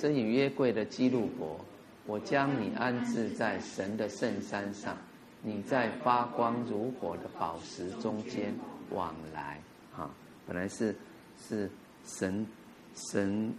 [0.00, 1.58] 遮掩约柜的基路伯，
[2.06, 4.96] 我将你安置在神的圣山上，
[5.42, 8.54] 你在发光如火的宝石中间
[8.90, 9.60] 往来。
[9.92, 10.08] 哈，
[10.46, 10.94] 本来是
[11.36, 11.68] 是
[12.04, 12.46] 神
[12.94, 13.52] 神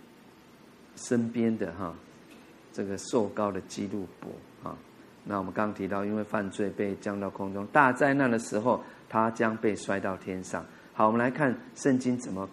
[0.96, 1.94] 身边的哈，
[2.72, 4.78] 这个受膏的基路伯啊。
[5.26, 10.66] 那我们刚刚提到，因为犯罪被降到空中，大灾难的时候，他将被摔到天上。
[10.94, 12.50] 好，我们来看圣经怎么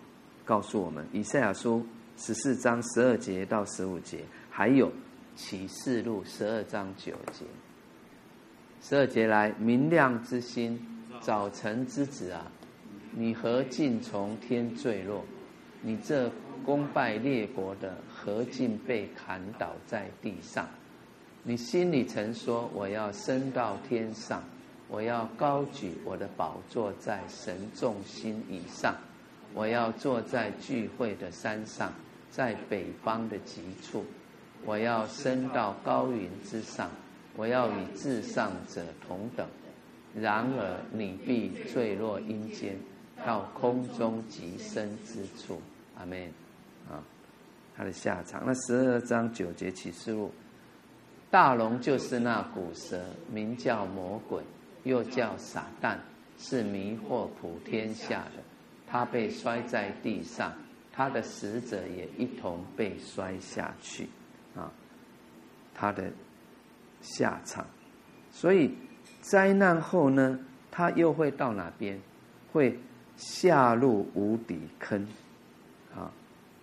[0.47, 1.84] 告诉我们，以赛亚书。
[2.18, 4.90] 十四章十二节到十五节，还有
[5.34, 7.44] 启示录十二章九节。
[8.80, 10.80] 十二节来，明亮之星，
[11.20, 12.51] 早晨之子啊，
[13.12, 15.22] 你何竟从天坠落？
[15.82, 16.32] 你这
[16.64, 20.66] 攻败列国的，何竟被砍倒在地上？
[21.42, 24.42] 你心里曾说：我要升到天上，
[24.88, 28.94] 我要高举我的宝座在神众星以上，
[29.57, 31.90] 我要坐在聚会的山上。
[32.28, 34.04] 在北方的极处，
[34.66, 36.90] 我要升到高云之上，
[37.34, 39.48] 我要与至上者同等。
[40.14, 42.76] 然而你必坠落阴间，
[43.24, 45.59] 到空中极深之处。
[45.96, 46.30] 阿门。
[46.90, 47.00] 啊，
[47.74, 48.42] 他的下场。
[48.44, 50.30] 那十二章九节启示录，
[51.30, 53.02] 大龙就是那古蛇，
[53.32, 54.42] 名叫魔鬼，
[54.84, 55.96] 又叫撒旦，
[56.36, 58.42] 是迷惑普天下的。
[58.87, 60.53] 他被摔在地上。
[60.99, 64.09] 他的使者也一同被摔下去，
[64.55, 64.72] 啊，
[65.74, 66.11] 他的
[67.03, 67.66] 下场。
[68.30, 68.74] 所以
[69.20, 72.01] 灾难后呢，他又会到哪边？
[72.51, 72.78] 会
[73.18, 75.07] 下入无底坑，
[75.95, 76.11] 啊，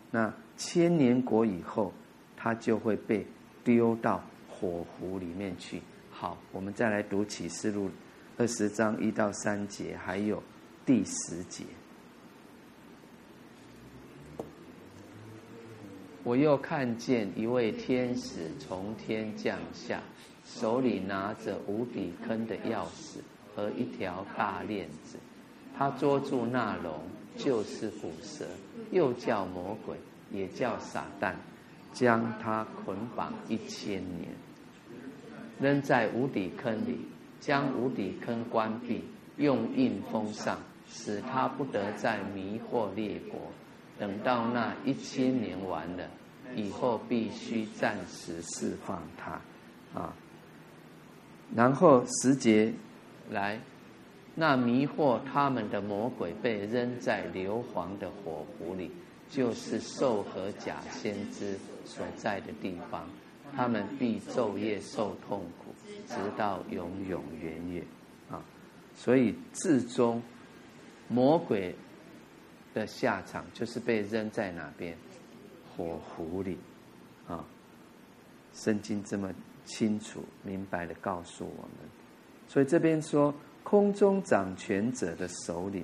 [0.09, 1.93] 那千年国以后，
[2.35, 3.23] 他就会被
[3.63, 5.79] 丢到火湖里面去。
[6.09, 7.87] 好，我们再来读启示录
[8.39, 10.41] 二十章一到三节，还有
[10.83, 11.63] 第十节。
[16.25, 20.01] 我又看见一位天使从天降下，
[20.45, 23.17] 手里拿着无底坑的钥匙
[23.53, 25.17] 和一条大链子。
[25.77, 26.93] 他捉住那龙，
[27.35, 28.45] 就是古蛇，
[28.91, 29.97] 又叫魔鬼，
[30.31, 31.33] 也叫撒旦，
[31.91, 34.29] 将他捆绑一千年，
[35.59, 36.99] 扔在无底坑里，
[37.41, 39.03] 将无底坑关闭，
[39.35, 40.57] 用印封上，
[40.87, 43.41] 使他不得再迷惑列国。
[43.99, 46.03] 等到那一千年完了
[46.55, 49.39] 以后，必须暂时释放他，
[49.99, 50.13] 啊，
[51.55, 52.73] 然后时节
[53.29, 53.59] 来，
[54.35, 58.91] 那迷惑他们的魔鬼被扔在硫磺的火湖里，
[59.29, 63.07] 就是兽和假先知所在的地方，
[63.55, 65.73] 他们必昼夜受痛苦，
[66.07, 67.83] 直到永永远远，
[68.31, 68.43] 啊，
[68.95, 70.21] 所以至终
[71.07, 71.75] 魔鬼。
[72.73, 74.97] 的下场就是被扔在哪边？
[75.75, 76.57] 火湖里，
[77.27, 77.43] 啊！
[78.53, 79.33] 圣经这么
[79.65, 81.89] 清楚明白的告诉我们，
[82.47, 85.83] 所以这边说空中掌权者的首领，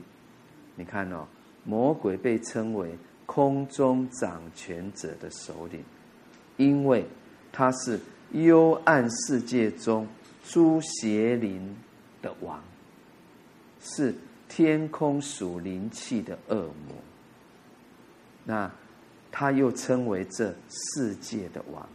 [0.76, 1.28] 你看哦，
[1.64, 5.84] 魔鬼被称为空中掌权者的首领，
[6.58, 7.06] 因为
[7.52, 8.00] 他是
[8.34, 10.08] 幽暗世界中
[10.44, 11.76] 诸邪灵
[12.22, 12.64] 的王，
[13.82, 14.14] 是。
[14.50, 16.96] 天空属灵气的恶魔，
[18.44, 18.70] 那
[19.32, 21.88] 他又称为这世界的王。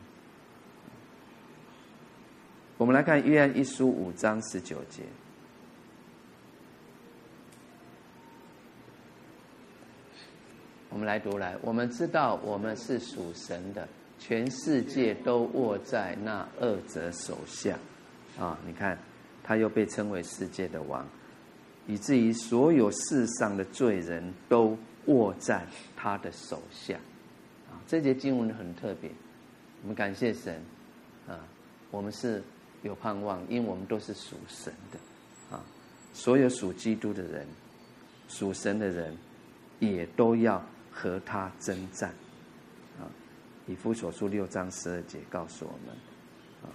[2.78, 5.02] 我们来看约翰一书五章十九节。
[10.90, 13.88] 我们来读来，我们知道我们是属神的，
[14.18, 17.76] 全世界都握在那二者手下。
[18.38, 18.96] 啊，你看，
[19.42, 21.04] 他又被称为世界的王，
[21.86, 24.76] 以至于所有世上的罪人都
[25.06, 25.66] 握在
[25.96, 26.96] 他的手下。
[27.70, 29.10] 啊，这节经文很特别，
[29.82, 30.60] 我们感谢神。
[31.26, 31.38] 啊，
[31.90, 32.42] 我们是。
[32.82, 35.64] 有盼望，因为我们都是属神的，啊，
[36.12, 37.46] 所有属基督的人，
[38.28, 39.16] 属神的人，
[39.78, 40.62] 也都要
[40.92, 42.10] 和他征战，
[43.00, 43.08] 啊，
[43.66, 45.96] 以弗所书六章十二节告诉我们，
[46.62, 46.68] 啊，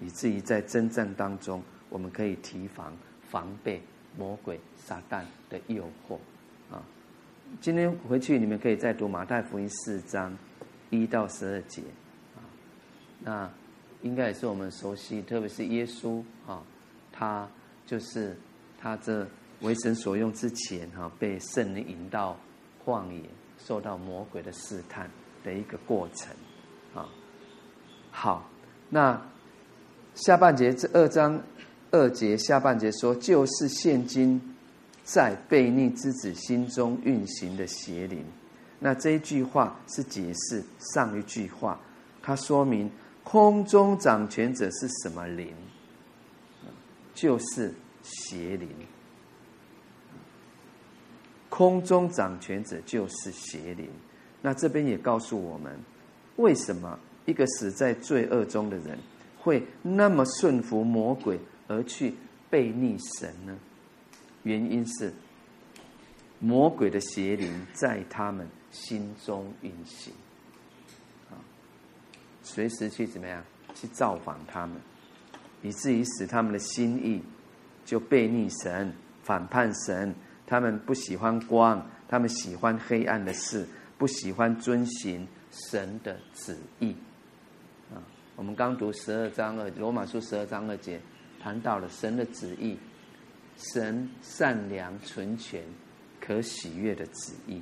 [0.00, 2.96] 以至于在征战当中，我们可以提防
[3.30, 3.80] 防备
[4.18, 6.16] 魔鬼撒旦的诱惑，
[6.70, 6.82] 啊，
[7.60, 10.36] 今天回去你们可以再读马太福音四章
[10.90, 11.82] 一到十二节，
[12.36, 12.42] 啊，
[13.20, 13.50] 那。
[14.02, 16.62] 应该也是我们熟悉，特别是耶稣啊，
[17.12, 17.46] 他
[17.84, 18.34] 就是
[18.80, 19.28] 他这
[19.60, 22.34] 为神所用之前哈，被圣灵引到
[22.82, 23.22] 旷野，
[23.58, 25.10] 受到魔鬼的试探
[25.44, 26.34] 的一个过程
[26.94, 27.06] 啊。
[28.10, 28.48] 好，
[28.88, 29.20] 那
[30.14, 31.38] 下半节这二章
[31.90, 34.40] 二节下半节说，就是现今
[35.04, 38.24] 在悖逆之子心中运行的邪灵。
[38.78, 40.62] 那这一句话是解释
[40.94, 41.80] 上一句话，
[42.22, 42.90] 它说明。
[43.22, 45.54] 空中掌权者是什么灵？
[47.14, 47.72] 就是
[48.02, 48.68] 邪灵。
[51.48, 53.88] 空中掌权者就是邪灵。
[54.40, 55.78] 那这边也告诉我们，
[56.36, 58.98] 为什么一个死在罪恶中的人
[59.38, 61.38] 会那么顺服魔鬼
[61.70, 62.12] 而去
[62.50, 63.56] 悖逆神呢？
[64.42, 65.12] 原因是
[66.40, 70.12] 魔鬼的邪灵在他们心中运行。
[72.42, 74.80] 随时去怎么样去造访他们，
[75.62, 77.22] 以至于使他们的心意
[77.84, 78.92] 就悖逆神、
[79.22, 80.12] 反叛神。
[80.46, 86.96] 他们不喜欢光，他们喜欢黑暗的事，不喜欢遵行神的旨意。
[87.94, 88.02] 啊，
[88.34, 91.00] 我们刚读十二章二罗马书十二章二节，
[91.42, 92.76] 谈到了神的旨意，
[93.56, 95.62] 神善良、纯全、
[96.20, 97.60] 可喜悦的旨意。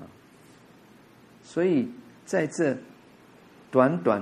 [0.00, 0.08] 啊，
[1.42, 1.88] 所以
[2.24, 2.76] 在这。
[3.72, 4.20] 短短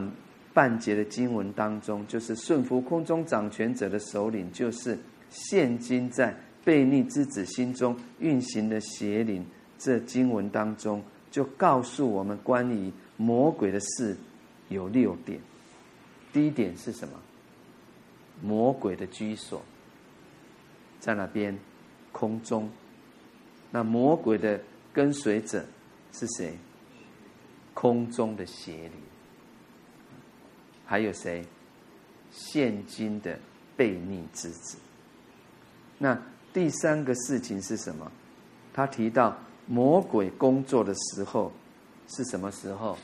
[0.53, 4.99] 半节的经文当中，就是顺服空中掌权者的首领，就是
[5.31, 6.37] 现今在
[6.67, 9.43] 悖逆之子心中运行的邪灵。
[9.79, 14.15] 这经文当中就告诉我们关于魔鬼的事
[14.69, 15.41] 有六点。
[16.31, 17.15] 第一点是什么？
[18.43, 19.63] 魔鬼的居所
[21.01, 21.59] 在哪边？
[22.13, 22.71] 空中。
[23.71, 24.61] 那魔鬼的
[24.93, 25.65] 跟随者
[26.13, 26.57] 是谁？
[27.75, 28.93] 空中的邪灵。
[30.85, 31.45] 还有谁？
[32.31, 33.39] 现今的
[33.77, 34.79] 悖逆之子。
[35.99, 36.21] 那
[36.53, 38.11] 第三个事情是什么？
[38.73, 39.37] 他提到
[39.67, 41.53] 魔鬼工作的时候
[42.09, 42.97] 是什么时候？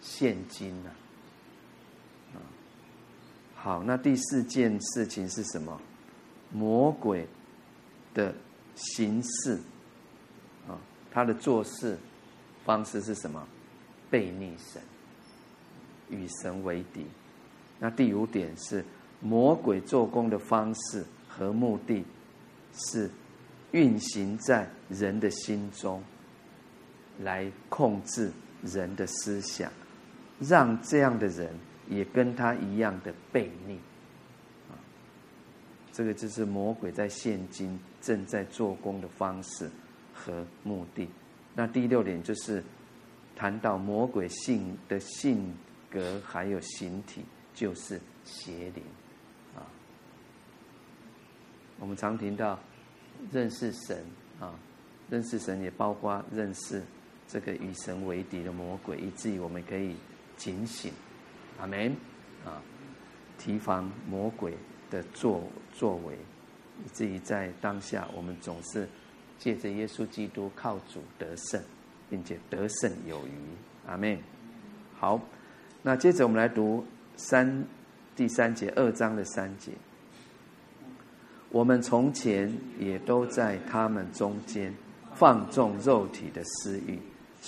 [0.00, 0.90] 现今呢？
[0.90, 1.05] 啊，
[3.66, 5.76] 好，那第四件事情是什么？
[6.52, 7.26] 魔鬼
[8.14, 8.32] 的
[8.76, 9.58] 形式
[10.68, 10.78] 啊，
[11.10, 11.98] 他的做事
[12.64, 13.44] 方式是什么？
[14.08, 14.80] 悖逆神。
[16.10, 17.04] 与神为敌。
[17.80, 18.84] 那第五点是
[19.20, 22.04] 魔鬼做工的方式和目的，
[22.72, 23.10] 是
[23.72, 26.00] 运行在人的心中，
[27.18, 28.30] 来控制
[28.62, 29.68] 人的思想，
[30.38, 31.52] 让这样的人
[31.88, 33.74] 也跟他一样的悖逆。
[34.68, 34.74] 啊，
[35.92, 39.70] 这个就是魔鬼在现今正在做工的方式
[40.12, 41.08] 和目的。
[41.54, 42.62] 那第六点就是
[43.34, 45.54] 谈到魔鬼性的性。
[45.88, 47.22] 格还有形体，
[47.54, 48.82] 就是邪灵
[49.54, 49.64] 啊。
[51.78, 52.58] 我们常听到
[53.30, 54.04] 认识神
[54.38, 54.52] 啊，
[55.08, 56.82] 认识神也包括认识
[57.28, 59.94] 这个与神为敌的魔鬼，以至于我们可以
[60.36, 60.92] 警醒，
[61.60, 61.96] 阿门
[62.44, 62.62] 啊，
[63.38, 64.54] 提防魔鬼
[64.90, 65.42] 的作
[65.72, 66.14] 作为，
[66.84, 68.88] 以至于在当下，我们总是
[69.38, 71.62] 借着耶稣基督靠主得胜，
[72.08, 73.32] 并且得胜有余，
[73.86, 74.18] 阿门。
[74.94, 75.20] 好。
[75.82, 76.84] 那接着我们来读
[77.16, 77.64] 三
[78.16, 79.70] 第三节二章的三节。
[81.48, 84.74] 我们从前也都在他们中间
[85.14, 86.98] 放纵肉体的私欲，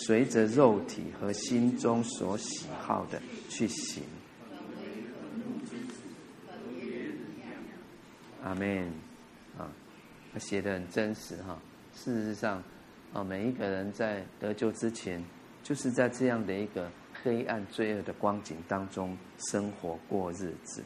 [0.07, 4.03] 随着肉体和心中所喜好的去行。
[8.45, 8.89] 阿门。
[9.59, 9.69] 啊，
[10.33, 11.59] 他写的很真实哈。
[11.95, 12.63] 事实上，
[13.13, 15.23] 啊，每一个人在得救之前，
[15.65, 16.89] 就是在这样的一个
[17.23, 19.19] 黑暗罪恶的光景当中
[19.51, 20.85] 生活过日子。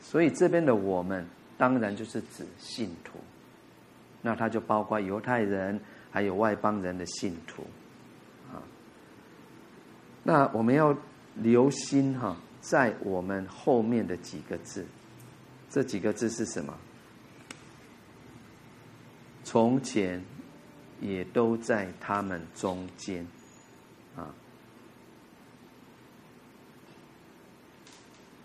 [0.00, 1.26] 所以这边的我们，
[1.58, 3.18] 当然就是指信徒。
[4.22, 5.78] 那他就包括犹太人，
[6.12, 7.66] 还有外邦人的信徒。
[10.24, 10.96] 那我们要
[11.34, 14.84] 留心哈，在我们后面的几个字，
[15.68, 16.74] 这几个字是什么？
[19.44, 20.24] 从前
[21.00, 23.26] 也都在他们中间，
[24.16, 24.34] 啊，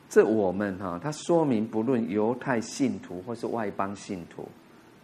[0.10, 4.50] 这我们哈，它说明不论犹太信徒或是外邦信徒，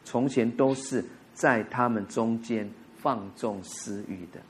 [0.03, 4.41] 从前都是在他们中间放纵私欲的，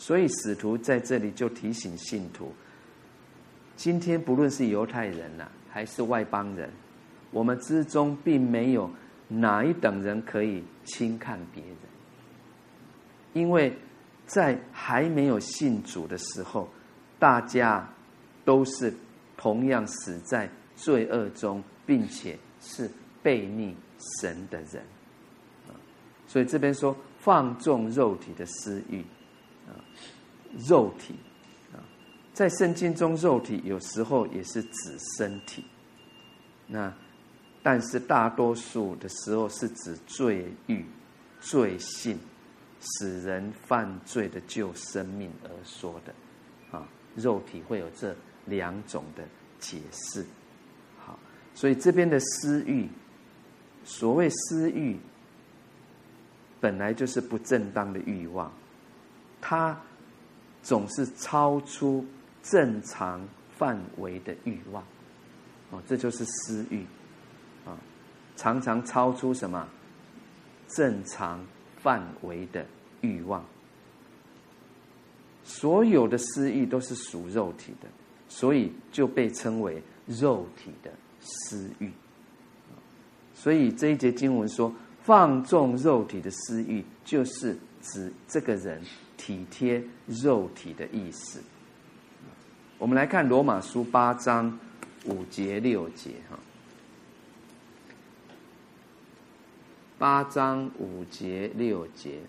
[0.00, 2.54] 所以使徒在这里就提醒信徒：
[3.76, 6.70] 今天不论是犹太人呐，还是外邦人，
[7.30, 8.90] 我们之中并没有。
[9.32, 11.76] 哪一等人可以轻看别人？
[13.32, 13.72] 因为
[14.26, 16.68] 在还没有信主的时候，
[17.16, 17.88] 大家
[18.44, 18.92] 都是
[19.36, 22.90] 同样死在罪恶中，并且是
[23.22, 23.76] 悖逆
[24.20, 24.82] 神的人。
[26.26, 29.04] 所以这边说放纵肉体的私欲，
[30.58, 31.14] 肉体
[31.72, 31.78] 啊，
[32.32, 35.64] 在圣经中，肉体有时候也是指身体。
[36.66, 36.92] 那。
[37.62, 40.82] 但是大多数的时候是指罪欲、
[41.42, 42.18] 罪性，
[42.80, 46.14] 使人犯罪的救生命而说的，
[46.70, 49.22] 啊，肉体会有这两种的
[49.58, 50.24] 解释。
[51.04, 51.18] 好，
[51.54, 52.88] 所以这边的私欲，
[53.84, 54.98] 所谓私欲，
[56.62, 58.50] 本来就是不正当的欲望，
[59.38, 59.78] 它
[60.62, 62.04] 总是超出
[62.42, 64.82] 正常范围的欲望，
[65.70, 66.84] 哦，这就是私欲。
[67.64, 67.76] 啊
[68.36, 69.68] 常常超出什么
[70.68, 71.44] 正常
[71.76, 72.64] 范围的
[73.02, 73.44] 欲望，
[75.44, 77.88] 所有的私欲都是属肉体的，
[78.28, 80.90] 所以就被称为肉体的
[81.20, 81.92] 私欲。
[83.34, 88.80] 所以这一节经文说，放纵肉体的私欲，就是指这个人
[89.20, 91.42] 体贴肉体的意思。
[92.78, 94.58] 我们来看罗马书八章
[95.04, 96.38] 五节六节哈。
[99.98, 102.20] 八章五节六节，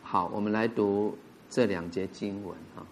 [0.00, 1.18] 好，我们来读
[1.50, 2.86] 这两节经文哈。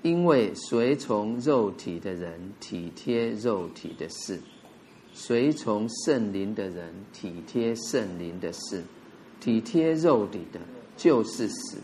[0.00, 4.40] 因为随从肉体的人体贴肉体的事，
[5.12, 8.82] 随从圣灵的人体贴圣灵的事。
[9.40, 10.60] 体贴肉体的，
[10.96, 11.78] 就是死；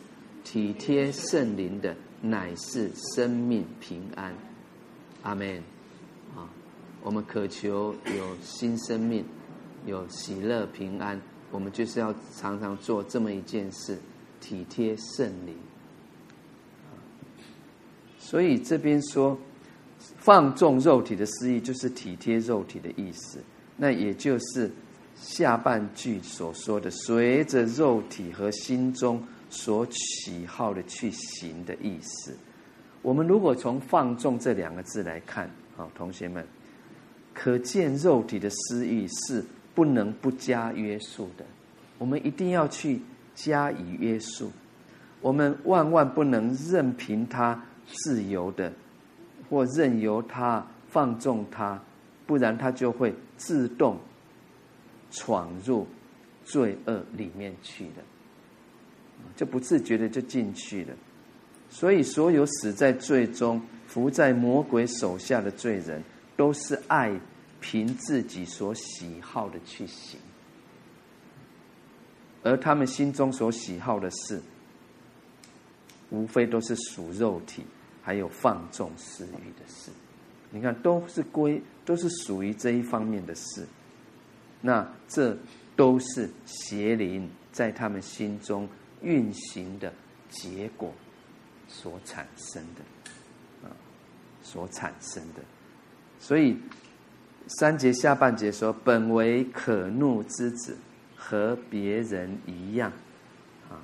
[0.45, 4.35] 体贴圣灵的，乃是生命平安。
[5.23, 5.63] 阿门。
[7.03, 9.25] 我们渴求有新生命，
[9.87, 11.21] 有喜乐平安。
[11.53, 13.97] 我们就是要常常做这么一件事，
[14.41, 15.55] 体贴圣灵。
[18.19, 19.39] 所以这边说
[20.19, 23.39] 放纵肉体的私意，就是体贴肉体的意思。
[23.77, 24.69] 那也就是
[25.17, 32.37] 下半句所说的，随着肉体和心中所喜好的去行的意思。
[33.03, 36.47] 我们如果从放纵这两个字来看，好，同学们。
[37.33, 39.45] 可见肉体的私欲是
[39.75, 41.45] 不能不加约束的，
[41.99, 43.01] 我们一定要去
[43.35, 44.51] 加以约束。
[45.21, 48.73] 我们万万不能任凭他自由的，
[49.51, 51.79] 或任由他放纵他，
[52.27, 53.99] 不然他就会自动
[55.11, 55.87] 闯入
[56.45, 58.03] 罪恶里面去的，
[59.37, 60.95] 就不自觉的就进去了。
[61.69, 66.03] 所以，所有死在罪中、伏在魔鬼手下的罪人。
[66.37, 67.19] 都是爱
[67.63, 70.21] 凭自己所喜好的去行，
[72.43, 74.43] 而他们心中所喜好的事，
[76.11, 77.65] 无非都是属肉体，
[78.03, 79.91] 还有放纵私欲的事。
[80.51, 83.67] 你看，都是归，都是属于这一方面的事。
[84.61, 85.37] 那这
[85.77, 88.69] 都是邪灵在他们心中
[89.03, 89.93] 运行的
[90.29, 90.93] 结果
[91.69, 93.71] 所产生的，啊，
[94.43, 95.43] 所产生的。
[96.19, 96.57] 所以
[97.47, 100.77] 三节下半节说：“本为可怒之子，
[101.15, 102.91] 和别人一样。”
[103.71, 103.79] 啊，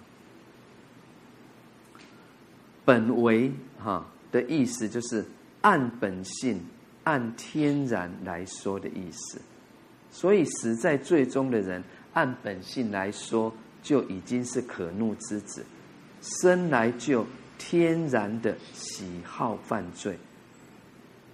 [2.85, 5.25] 本为哈的意思就是
[5.61, 6.61] 按本性、
[7.05, 9.41] 按天然来说的意思。
[10.13, 11.83] 所以死在罪中的人，
[12.13, 13.53] 按本性来说
[13.83, 15.65] 就已经是可怒之子，
[16.21, 17.27] 生来就
[17.59, 20.17] 天然的喜好犯罪。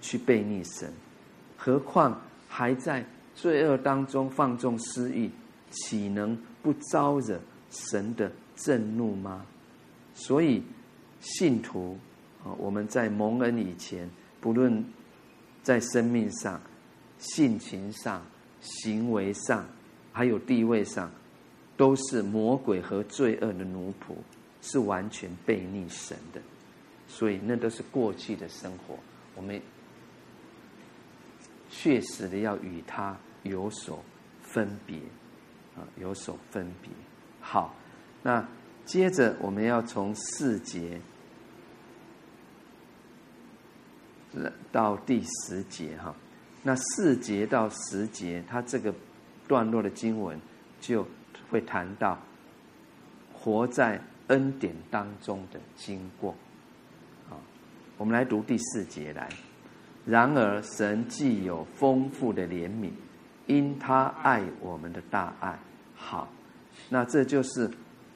[0.01, 0.89] 去背逆神，
[1.57, 3.05] 何况还在
[3.35, 5.29] 罪恶当中放纵私欲，
[5.71, 7.37] 岂能不招惹
[7.69, 9.45] 神的震怒吗？
[10.13, 10.63] 所以，
[11.19, 11.97] 信徒
[12.45, 14.09] 啊，我们在蒙恩以前，
[14.39, 14.81] 不论
[15.63, 16.61] 在生命上、
[17.17, 18.25] 性情上、
[18.61, 19.65] 行为上，
[20.11, 21.11] 还有地位上，
[21.77, 24.15] 都是魔鬼和罪恶的奴仆，
[24.61, 26.41] 是完全悖逆神的。
[27.07, 28.97] 所以，那都是过去的生活。
[29.35, 29.61] 我们
[31.69, 34.03] 确实的要与他有所
[34.41, 34.97] 分别
[35.75, 36.89] 啊，有所分别。
[37.41, 37.75] 好，
[38.23, 38.47] 那。
[38.85, 40.99] 接着，我们要从四节
[44.71, 46.15] 到第十节哈。
[46.63, 48.93] 那四节到十节，它这个
[49.47, 50.39] 段落的经文
[50.79, 51.07] 就
[51.49, 52.17] 会谈到
[53.33, 56.35] 活在恩典当中的经过。
[57.29, 57.37] 啊，
[57.97, 59.29] 我们来读第四节来。
[60.05, 62.91] 然而，神既有丰富的怜悯，
[63.47, 65.57] 因他爱我们的大爱。
[65.95, 66.27] 好，
[66.89, 67.69] 那这就是。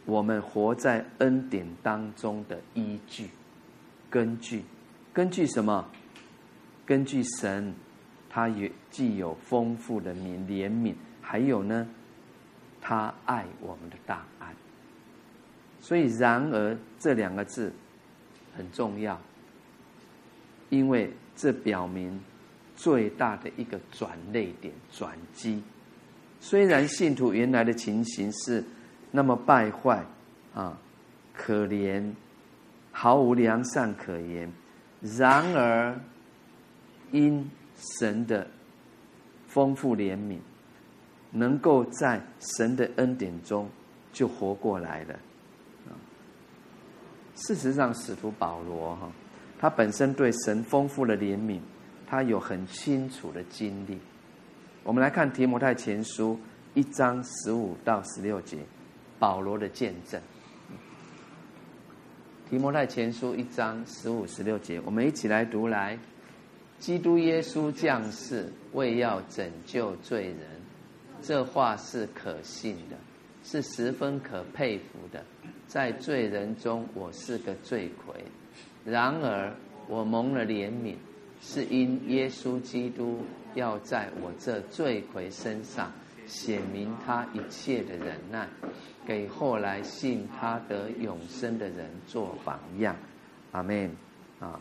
[0.05, 3.29] 我们活在恩典当中的依据、
[4.09, 4.61] 根据，
[5.13, 5.87] 根据什么？
[6.85, 7.73] 根据神，
[8.33, 11.87] 他也既有丰富的怜怜悯，还有呢，
[12.81, 14.47] 他爱我们的大爱。
[15.79, 17.71] 所以，然而这两个字
[18.57, 19.19] 很重要，
[20.69, 22.19] 因为这表明
[22.75, 25.61] 最大的一个转捩点、转机。
[26.39, 28.63] 虽然信徒原来的情形是。
[29.15, 30.03] 那么败坏，
[30.55, 30.75] 啊，
[31.35, 32.11] 可怜，
[32.91, 34.51] 毫无良善可言。
[35.01, 35.95] 然而，
[37.11, 37.47] 因
[37.99, 38.47] 神的
[39.47, 40.39] 丰富怜悯，
[41.31, 43.69] 能够在神的恩典中
[44.11, 45.19] 就活过来了。
[47.35, 49.11] 事实上，使徒保罗哈，
[49.59, 51.59] 他本身对神丰富的怜悯，
[52.07, 53.99] 他有很清楚的经历。
[54.83, 56.39] 我们来看提摩太前书
[56.73, 58.59] 一章十五到十六节。
[59.19, 60.21] 保罗的见证，
[62.49, 65.97] 提摩太前书一章十五、十六节，我们一起来读来。
[66.83, 70.35] 基督耶稣降世，为要拯救罪人，
[71.21, 72.97] 这话是可信的，
[73.41, 75.23] 是十分可佩服的。
[75.65, 78.13] 在罪人中，我是个罪魁；
[78.83, 79.55] 然而
[79.87, 80.95] 我蒙了怜悯，
[81.39, 83.21] 是因耶稣基督
[83.55, 85.89] 要在我这罪魁身上。
[86.25, 88.45] 显明他一切的忍耐，
[89.05, 92.93] 给后来信他得永生的人做榜样。
[93.53, 93.89] 阿门。
[94.41, 94.59] 啊，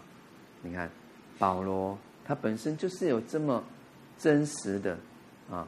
[0.63, 0.89] 你看
[1.37, 3.63] 保罗他本身就是有这么
[4.19, 4.99] 真实的
[5.51, 5.67] 啊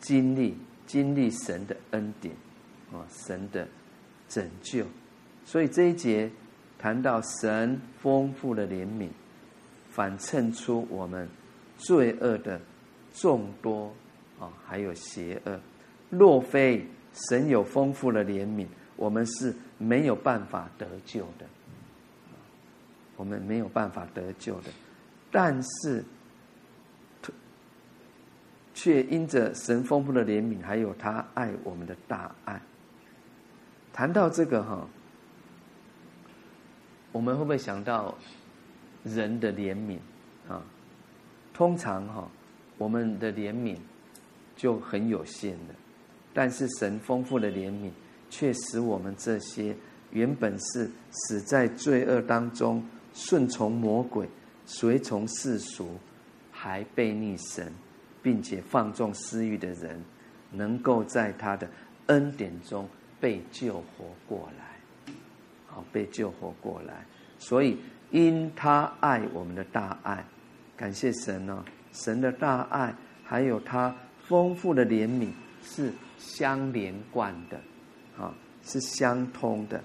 [0.00, 2.34] 经历，经历神的恩典
[2.92, 3.66] 啊，神的
[4.28, 4.84] 拯救。
[5.44, 6.30] 所以这一节
[6.78, 9.08] 谈到神丰富的怜悯，
[9.90, 11.28] 反衬出我们
[11.78, 12.60] 罪恶的
[13.12, 13.94] 众多。
[14.40, 15.60] 啊，还有邪恶。
[16.10, 16.84] 若非
[17.30, 18.66] 神有丰富的怜悯，
[18.96, 21.46] 我们是没有办法得救的。
[23.16, 24.70] 我们没有办法得救的。
[25.34, 26.04] 但是，
[28.72, 32.62] 却因着神丰富的怜悯，还有他爱我们的大爱。
[33.92, 34.88] 谈到这个哈，
[37.10, 38.14] 我们会不会想到
[39.02, 39.98] 人的怜悯
[40.48, 40.62] 啊？
[41.52, 42.30] 通常哈，
[42.78, 43.76] 我们的怜悯。
[44.56, 45.74] 就很有限的，
[46.32, 47.90] 但是神丰富的怜悯，
[48.30, 49.76] 却使我们这些
[50.12, 52.80] 原本是死在罪恶当中、
[53.12, 54.28] 顺从魔鬼、
[54.66, 55.98] 随从世俗、
[56.50, 57.72] 还悖逆神，
[58.22, 60.02] 并且放纵私欲的人，
[60.50, 61.68] 能够在他的
[62.06, 62.88] 恩典中
[63.20, 65.12] 被救活过来，
[65.66, 67.04] 好，被救活过来。
[67.38, 67.78] 所以
[68.10, 70.24] 因他爱我们的大爱，
[70.76, 72.94] 感谢神呢、哦，神的大爱，
[73.24, 73.94] 还有他。
[74.26, 75.28] 丰富的怜悯
[75.62, 77.60] 是相连贯的，
[78.16, 79.84] 啊，是相通的。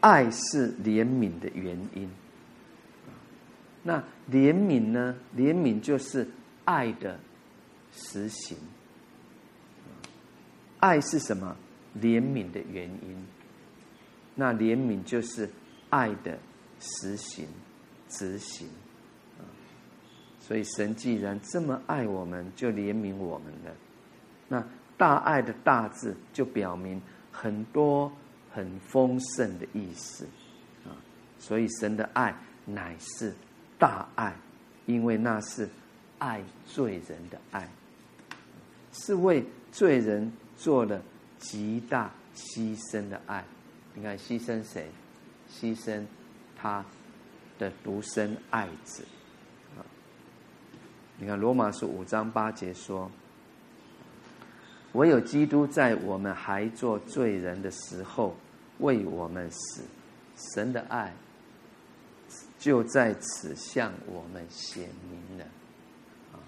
[0.00, 2.08] 爱是怜悯的原因。
[3.82, 5.16] 那怜悯呢？
[5.36, 6.28] 怜悯就是
[6.64, 7.18] 爱的
[7.92, 8.56] 实行。
[10.78, 11.56] 爱是什么？
[11.98, 13.26] 怜悯的原因。
[14.34, 15.48] 那怜悯就是
[15.88, 16.38] 爱的
[16.78, 17.46] 实行、
[18.08, 18.68] 执行。
[20.40, 23.74] 所以神既然这么爱我们，就怜悯我们了。
[24.48, 24.64] 那
[24.96, 27.00] 大爱的大字就表明
[27.30, 28.10] 很多
[28.52, 30.26] 很丰盛的意思
[30.84, 30.96] 啊。
[31.38, 33.34] 所以神的爱乃是
[33.80, 34.36] 大爱，
[34.86, 35.68] 因为那是
[36.18, 37.68] 爱罪人的爱，
[38.92, 41.02] 是为罪人做了
[41.38, 43.42] 极大牺牲的爱。
[43.94, 44.88] 你看牺牲谁？
[45.50, 46.04] 牺牲
[46.54, 46.84] 他
[47.58, 49.04] 的独生爱子。
[51.16, 53.10] 你看罗马书五章八节说
[54.92, 58.36] ：“唯有基督在我们还做罪人的时候
[58.78, 59.82] 为我们死，
[60.54, 61.12] 神的爱
[62.60, 65.44] 就在此向我们显明了。
[66.32, 66.38] 啊，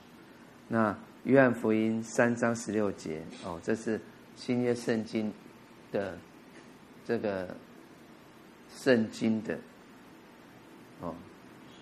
[0.68, 4.00] 那约翰福音三章十六节哦，这是
[4.36, 5.32] 新约圣经
[5.90, 6.16] 的
[7.04, 7.56] 这个
[8.76, 9.58] 圣经的
[11.00, 11.12] 哦，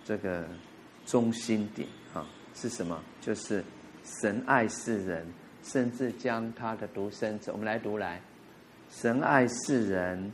[0.02, 0.48] 这个
[1.04, 2.98] 中心点啊是什么？
[3.20, 3.62] 就是
[4.02, 5.26] 神爱世人。
[5.62, 8.18] 甚至将他的独生子，我们来读来，
[8.90, 10.32] 神爱世人，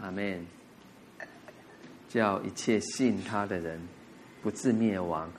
[0.00, 0.46] 阿门。
[2.08, 3.80] 叫一切信他的人，
[4.42, 5.30] 不至灭亡，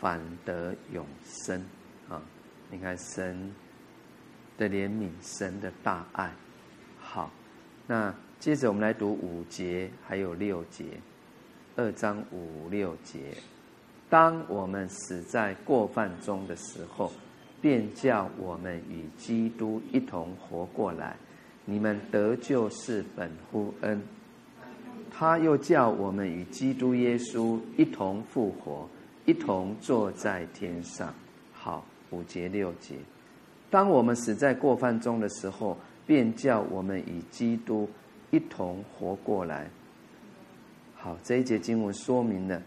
[0.00, 1.64] 反得永生。
[2.08, 2.22] 啊，
[2.70, 3.54] 你看神
[4.56, 6.30] 的怜悯，神的大爱，
[6.98, 7.30] 好，
[7.86, 8.14] 那。
[8.40, 10.84] 接着我们来读五节，还有六节，
[11.74, 13.34] 二章五六节。
[14.08, 17.12] 当我们死在过犯中的时候，
[17.60, 21.16] 便叫我们与基督一同活过来。
[21.70, 24.02] 你们得救是本乎恩。
[25.10, 28.88] 他又叫我们与基督耶稣一同复活，
[29.26, 31.12] 一同坐在天上。
[31.52, 32.94] 好，五节六节。
[33.68, 37.86] 当我们死在过犯中的时候，便叫我们与基督。
[38.30, 39.70] 一同活过来。
[40.94, 42.62] 好，这一节经文说明了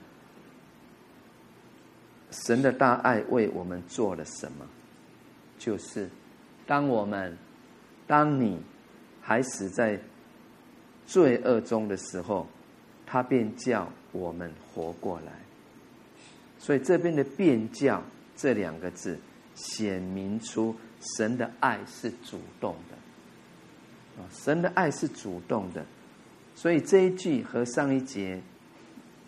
[2.32, 4.66] 神的大爱为我们做了什么？
[5.60, 6.10] 就是
[6.66, 7.38] 当我们、
[8.08, 8.60] 当你
[9.22, 10.00] 还死在
[11.06, 12.48] 罪恶中的时候，
[13.06, 15.32] 他便叫我们活过来。
[16.60, 18.04] 所以这边的“便叫”
[18.36, 19.18] 这两个字，
[19.56, 20.76] 显明出
[21.18, 24.22] 神的爱是主动的。
[24.22, 25.86] 啊神的爱是主动的，
[26.54, 28.42] 所以这一句和上一节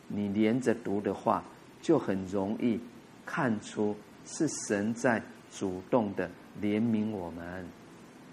[0.09, 1.43] 你连着读的话，
[1.81, 2.79] 就很容易
[3.25, 5.21] 看出是神在
[5.51, 6.29] 主动的
[6.61, 7.65] 怜悯我们、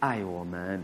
[0.00, 0.82] 爱我们，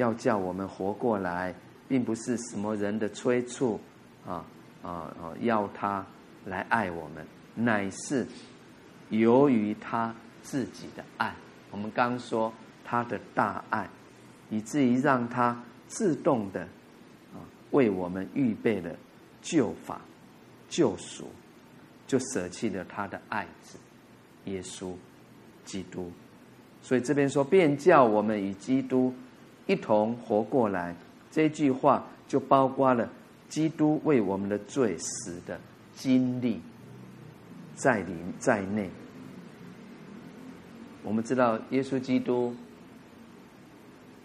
[0.00, 1.54] 要叫我们活过来，
[1.86, 3.78] 并不是什么人的催促
[4.26, 4.44] 啊
[4.82, 4.90] 啊
[5.20, 6.04] 啊，要他
[6.44, 7.24] 来爱我们，
[7.54, 8.26] 乃是
[9.10, 11.34] 由于他自己的爱。
[11.70, 12.52] 我们刚说
[12.84, 13.88] 他的大爱。
[14.52, 16.62] 以至于让他自动的
[17.32, 17.38] 啊，
[17.70, 18.90] 为我们预备了
[19.40, 20.00] 救法、
[20.68, 21.30] 救赎，
[22.04, 23.78] 就舍弃了他的爱子
[24.46, 24.92] 耶稣
[25.64, 26.10] 基督。
[26.82, 29.14] 所以这边说，便叫我们与基督
[29.70, 30.96] 一同活过来。
[31.30, 33.08] 这句话就包括了
[33.48, 35.60] 基督为我们的罪死的
[35.94, 36.60] 经历
[37.76, 38.90] 在里在内。
[41.04, 42.52] 我们知道耶稣基督。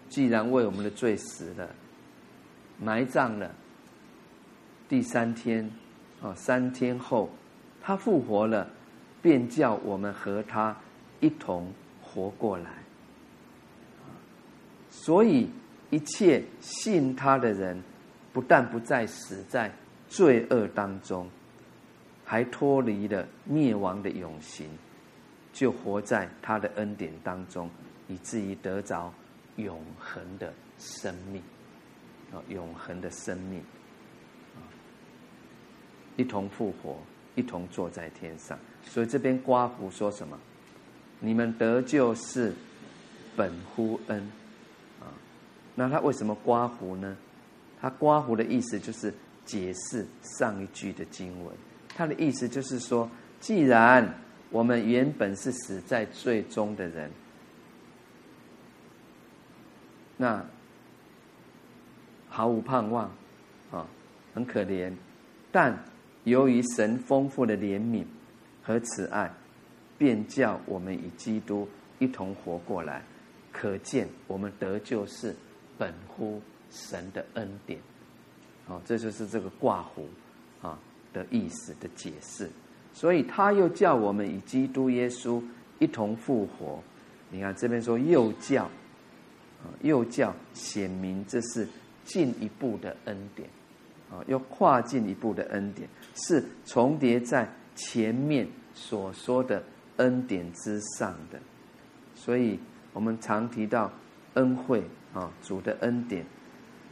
[0.08, 1.68] 既然为我们的罪死了，
[2.80, 3.52] 埋葬了，
[4.88, 5.70] 第三天，
[6.22, 7.30] 啊，三天后，
[7.82, 8.70] 他复活了，
[9.22, 10.78] 便叫我们和他
[11.20, 12.84] 一同活过来。
[14.96, 15.50] 所以，
[15.89, 17.84] 一切信他的人，
[18.32, 19.70] 不但不再死在
[20.08, 21.30] 罪恶当中，
[22.24, 24.70] 还脱离了灭亡的永刑，
[25.52, 27.70] 就活在他的恩典当中，
[28.08, 29.14] 以至于得着。
[29.58, 31.41] 永恒的生命，
[32.34, 33.62] 啊，永恒的生命，
[34.54, 34.60] 啊，
[36.18, 37.00] 一同复活，
[37.36, 38.60] 一同坐在天上。
[38.84, 40.38] 所以这边刮胡说什么？
[41.22, 42.54] 你们得救是
[43.38, 44.30] 本乎恩，
[45.76, 47.15] 那他为什么刮胡呢？
[47.82, 49.13] 他刮胡的意思就是
[49.43, 51.53] 解释上一句的经文。
[51.89, 53.09] 他的意思就是说，
[53.39, 54.17] 既然
[54.49, 57.11] 我们原本是死在罪中的人。
[60.17, 60.43] 那
[62.30, 63.11] 毫无盼望，
[63.71, 63.86] 啊，
[64.34, 64.93] 很可怜。
[65.51, 65.78] 但
[66.23, 68.05] 由于神丰富的怜悯
[68.63, 69.32] 和慈爱，
[69.97, 71.67] 便叫我们与基督
[71.99, 73.03] 一同活过来。
[73.51, 75.36] 可见我们得救是
[75.78, 77.80] 本乎神的恩典。
[78.67, 80.07] 好，这就是这个挂胡
[80.61, 80.78] 啊
[81.13, 82.49] 的意思的解释。
[82.93, 85.41] 所以他又叫我们与基督耶稣
[85.80, 86.82] 一同复活。
[87.30, 88.69] 你看这边说又叫。
[89.82, 91.67] 又叫显明，这是
[92.03, 93.49] 进一步的恩典，
[94.11, 99.63] 啊，又跨进一步的恩典，是重叠在前面所说的
[99.97, 101.39] 恩典之上的。
[102.13, 102.59] 所以
[102.93, 103.91] 我们常提到
[104.36, 104.84] 恩惠
[105.16, 106.24] 啊，主的恩典，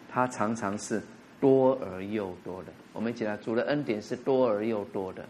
[0.10, 1.00] 它常常是
[1.40, 2.74] 多而又多的。
[2.94, 5.24] 我们一起来，主的恩典是多而又多的。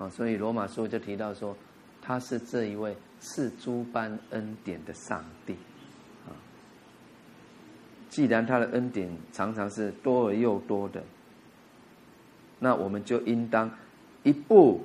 [0.00, 1.56] 啊，所以罗马书就提到说，
[2.00, 2.96] 他是这一位。
[3.24, 5.52] 赐诸般恩典的上帝，
[6.26, 6.34] 啊，
[8.08, 11.00] 既然他的恩典常常是多而又多的，
[12.58, 13.70] 那我们就应当
[14.24, 14.84] 一步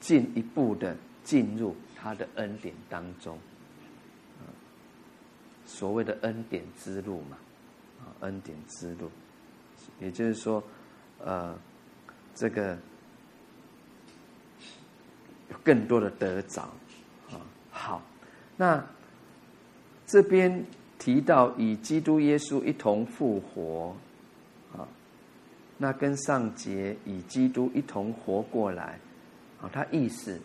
[0.00, 3.36] 进一步的进入他的恩典当中。
[5.66, 7.36] 所谓的恩典之路嘛，
[8.00, 9.10] 啊，恩典之路，
[10.00, 10.62] 也就是说，
[11.18, 11.58] 呃，
[12.34, 12.78] 这个
[15.50, 16.62] 有更多的得着，
[17.30, 18.02] 啊，好，
[18.56, 18.82] 那
[20.06, 20.64] 这边
[20.98, 23.94] 提到与基督耶稣一同复活，
[24.72, 24.86] 啊，
[25.76, 28.98] 那跟上节与基督一同活过来，
[29.60, 30.40] 啊，它意思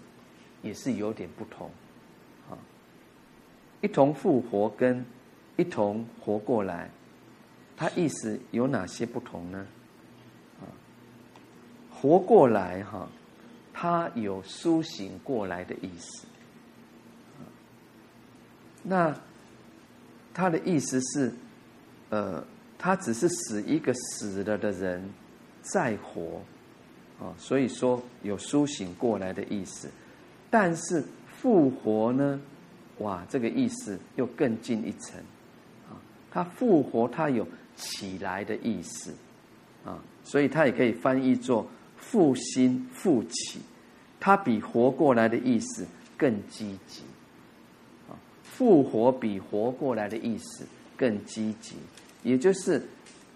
[0.63, 1.69] 也是有点不同，
[3.81, 5.03] 一同复活跟
[5.57, 6.89] 一同活过来，
[7.75, 9.67] 它意思有哪些不同呢？
[10.61, 10.65] 啊，
[11.91, 13.09] 活过来哈，
[13.73, 16.25] 它有苏醒过来的意思。
[18.83, 19.15] 那
[20.33, 21.31] 他的意思是，
[22.09, 22.43] 呃，
[22.79, 25.07] 他只是使一个死了的人
[25.61, 26.41] 再活，
[27.19, 29.89] 啊，所以说有苏醒过来的意思。
[30.49, 32.41] 但是复活呢？
[33.01, 35.19] 哇，这个意思又更进一层。
[35.89, 35.99] 啊
[36.31, 37.45] 他复活，他有
[37.75, 39.13] 起来的意思，
[39.83, 43.59] 啊，所以他也可以翻译作复兴、复起。
[44.17, 45.85] 他比活过来的意思
[46.15, 47.01] 更积极，
[48.07, 51.75] 啊，复活比活过来的意思更积极，
[52.23, 52.81] 也就是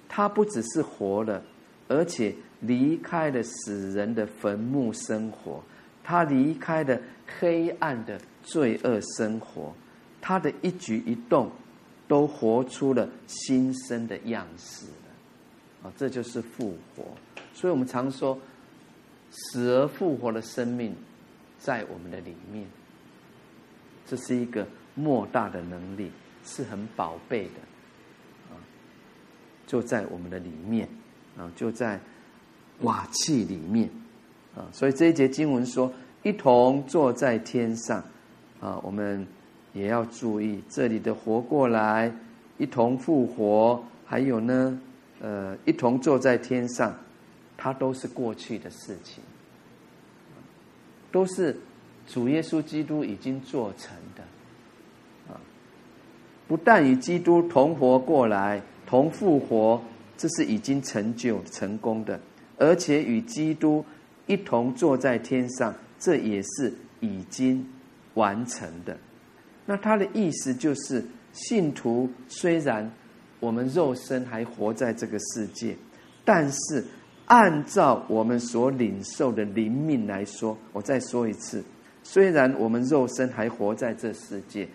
[0.08, 1.44] 他不只是活了，
[1.88, 5.62] 而且离开了死人的坟墓生活，
[6.04, 6.98] 他离开了
[7.40, 9.74] 黑暗的罪恶生活，
[10.22, 11.52] 他的一举一动。
[12.08, 17.04] 都活出了新生的样式了，啊，这就是复活。
[17.52, 18.38] 所以我们常说，
[19.32, 20.96] 死而复活的生命
[21.58, 22.68] 在我们的里面，
[24.06, 26.12] 这是一个莫大的能力，
[26.44, 28.62] 是很宝贝的，啊，
[29.66, 30.88] 就在我们的里面，
[31.36, 32.00] 啊，就在
[32.82, 33.90] 瓦器里面，
[34.56, 35.92] 啊，所以这一节经文说，
[36.22, 38.04] 一同坐在天上，
[38.60, 39.26] 啊，我们。
[39.74, 42.10] 也要注意这里的活过来，
[42.58, 44.80] 一同复活，还有呢，
[45.20, 46.96] 呃，一同坐在天上，
[47.58, 49.22] 它都是过去的事情，
[51.12, 51.58] 都是
[52.08, 54.24] 主耶稣基督已经做成的，
[55.28, 55.36] 啊，
[56.48, 59.82] 不但与基督同活过来，同复活，
[60.16, 62.18] 这是已经成就成功的，
[62.58, 63.84] 而且与基督
[64.26, 67.68] 一同坐在天上，这也是已经
[68.16, 68.98] 完成的。
[69.66, 72.92] 那他的意思就是，信徒虽然
[73.40, 75.76] 我们肉身还活在这个世界，
[76.24, 76.84] 但是
[77.28, 81.64] 按照我们所领受的灵命来说，我再说一次，
[82.04, 84.68] 虽然我们肉身还活在这世界，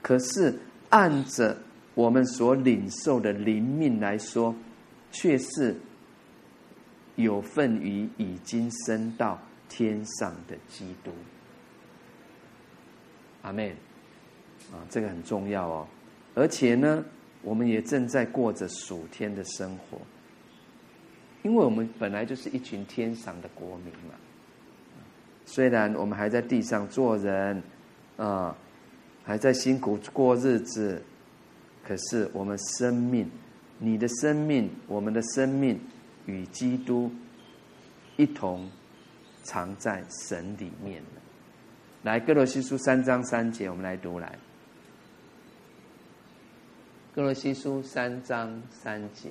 [0.00, 0.54] 可是
[0.88, 1.56] 按着
[1.94, 4.54] 我们所领受的灵命来说，
[5.10, 5.76] 却是
[7.16, 9.38] 有份于已经升到
[9.68, 11.10] 天上的基督。
[13.42, 13.74] 阿门。
[14.72, 15.88] 啊，这个很重要哦，
[16.34, 17.02] 而且呢，
[17.42, 19.98] 我们也正在过着属天的生活，
[21.42, 24.14] 因为我们本来就是一群天上的国民嘛。
[25.46, 27.62] 虽然我们还在地上做人，
[28.18, 28.54] 啊，
[29.24, 31.02] 还在辛苦过日子，
[31.82, 33.30] 可是我们生命，
[33.78, 35.80] 你的生命，我们的生命，
[36.26, 37.10] 与基督
[38.16, 38.68] 一同
[39.44, 41.02] 藏在神里面。
[42.08, 44.38] 来，歌罗西书三章三节，我们来读来。
[47.14, 49.28] 歌罗西书三章三节，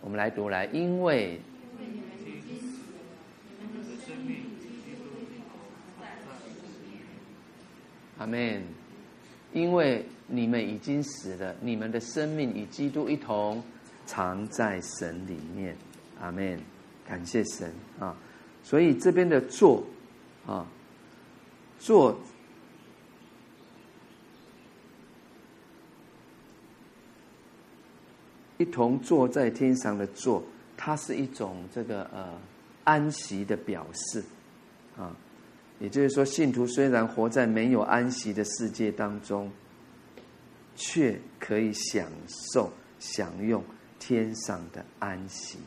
[0.00, 1.40] 我们来读来，因为
[8.18, 8.62] 阿门。
[9.52, 13.60] 因为你们已经死了，你们的生命与基督一同
[14.06, 15.76] 藏在神里面。
[16.20, 16.60] 阿门，
[17.04, 18.16] 感谢神啊！
[18.62, 19.84] 所以这边的坐
[20.46, 20.66] 啊，
[21.78, 22.18] 坐。
[28.58, 30.44] 一同坐在天上的坐，
[30.76, 32.38] 它是一种这个呃
[32.84, 34.22] 安息的表示，
[34.98, 35.16] 啊，
[35.78, 39.50] 也就是说，信徒虽然活在没有安息的世界当中，
[40.76, 42.06] 却可以享
[42.52, 43.64] 受享用
[43.98, 45.58] 天上的安息。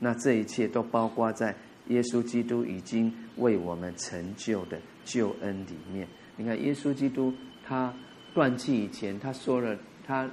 [0.00, 1.54] 那这一切都包括在
[1.92, 6.08] 耶稣基督已经为我们成就的救恩里面。
[6.36, 7.32] 你看，耶稣基督
[7.64, 7.94] 他
[8.34, 10.28] 断气以前，他说了他。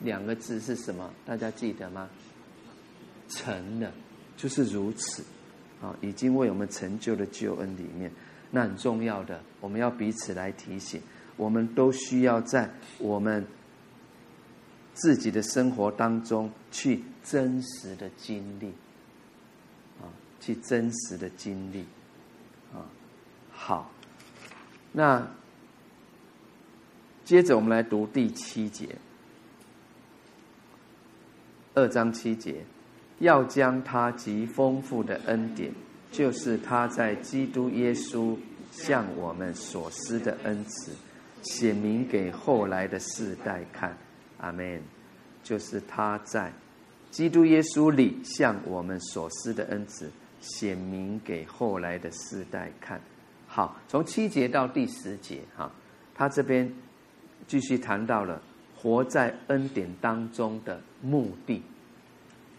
[0.00, 1.10] 两个字是什么？
[1.24, 2.06] 大家记得吗？
[3.30, 3.90] 成了，
[4.36, 5.24] 就是如此，
[5.80, 8.12] 啊，已经为我们成就的救恩里面，
[8.50, 11.00] 那很重要的，我们要彼此来提醒，
[11.38, 13.42] 我们都需要在我们
[14.92, 18.70] 自己的生活当中去真实的经历，
[20.46, 21.80] 去真实的经历，
[22.72, 22.86] 啊，
[23.50, 23.90] 好，
[24.92, 25.26] 那
[27.24, 28.88] 接着我们来读第七节，
[31.74, 32.64] 二章七节，
[33.18, 35.72] 要将他极丰富的恩典，
[36.12, 38.36] 就是他在基督耶稣
[38.70, 40.92] 向我们所施的恩慈。
[41.42, 43.96] 显明给后来的世代看，
[44.38, 44.80] 阿门。
[45.42, 46.52] 就是他在
[47.10, 50.10] 基督耶稣里向我们所施的恩慈，
[50.40, 53.00] 显明给后来的世代看。
[53.46, 55.70] 好，从七节到第十节，哈，
[56.14, 56.72] 他这边
[57.46, 58.42] 继续谈到了
[58.76, 61.62] 活在恩典当中的目的。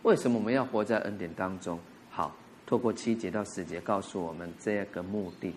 [0.03, 1.80] 为什么我们要活在恩典当中？
[2.09, 5.53] 好，透过七节到十节告诉我们这个目的。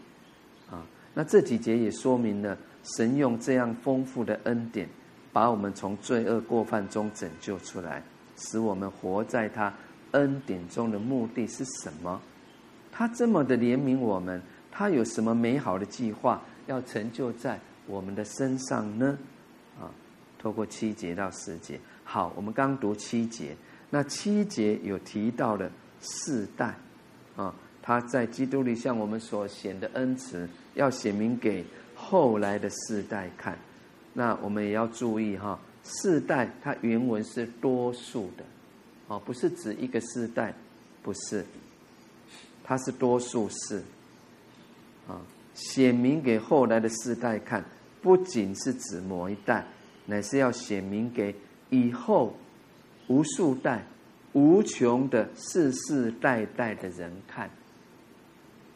[0.70, 2.56] 啊，那这几节也说明了。
[2.96, 4.88] 神用这样丰富的恩典，
[5.34, 8.02] 把我们从罪恶过犯中拯救出来，
[8.36, 9.72] 使我们活在他
[10.12, 12.20] 恩典中的目的是什么？
[12.92, 14.40] 他这么的怜悯我们，
[14.70, 19.18] 他有什么美好的计划要成就在我们的身上呢？
[19.80, 19.90] 啊，
[20.38, 23.56] 透过七节到十节，好，我们刚读七节，
[23.90, 26.74] 那七节有提到了世代，
[27.36, 31.64] 啊，他在基督里向我们所显的恩慈，要显明给。
[32.02, 33.58] 后来的世代看，
[34.14, 38.44] 那我们也要注意哈，世代它原文是多数的，
[39.10, 40.54] 哦，不是指一个世代，
[41.02, 41.44] 不是，
[42.62, 43.82] 它是多数是，
[45.08, 45.20] 啊，
[45.52, 47.64] 显明给后来的世代看，
[48.00, 49.66] 不仅是指某一代，
[50.06, 51.34] 乃是要显明给
[51.70, 52.36] 以后
[53.08, 53.84] 无数代、
[54.32, 57.50] 无穷的世世代代的人看，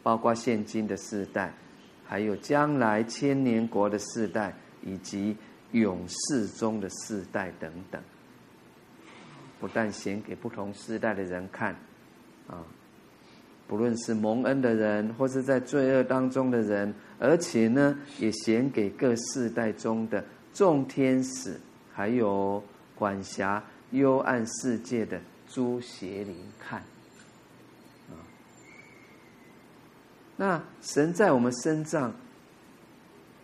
[0.03, 1.53] 包括现今的世代。
[2.07, 5.35] 还有将来千年国的世代，以及
[5.71, 7.99] 永世中的世代等等，
[9.65, 11.75] 不但显给不同世代的人看，
[12.47, 12.61] 啊，
[13.67, 21.59] 不论是蒙恩的人，或是在罪恶当中的人，而且呢，也显给各世代中的众天使，
[21.91, 22.63] 还有
[22.93, 26.79] 管辖幽暗世界的诸邪灵看。
[28.11, 28.21] 啊
[30.37, 32.13] 那神在我们身上，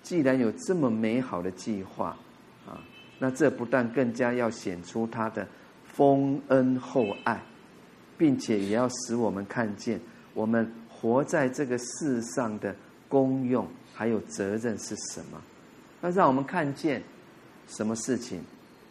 [0.03, 2.15] 既然有这么美好的计划
[2.67, 2.77] 啊，
[3.17, 5.47] 那这不但更加要显出他的
[5.93, 7.41] 丰恩厚爱，
[8.17, 9.99] 并且也要使我们看见
[10.33, 12.75] 我们活在这个世上的
[13.09, 15.41] 功用还有责任是什么。
[15.99, 17.03] 那让我们看见
[17.67, 18.41] 什么事情，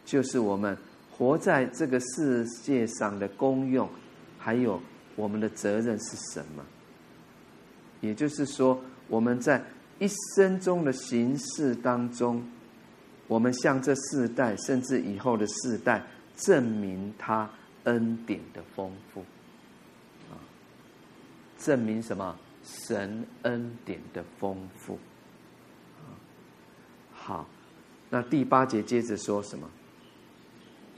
[0.05, 0.77] 就是我们
[1.11, 3.89] 活在这个世界上的功用，
[4.39, 4.81] 还有
[5.17, 6.65] 我们的责任是什么。
[8.01, 9.63] 也就是说，我们在
[9.99, 12.43] 一生中的行事当中，
[13.27, 16.03] 我们向这世代，甚至以后的世代，
[16.41, 17.49] 证明他
[17.85, 19.21] 恩典的丰富，
[20.31, 20.35] 啊，
[21.59, 22.37] 证明什么？
[22.63, 24.99] 神恩典的丰富，
[25.99, 26.13] 啊
[27.13, 27.49] 好，
[28.11, 29.69] 那第八节接着说什么？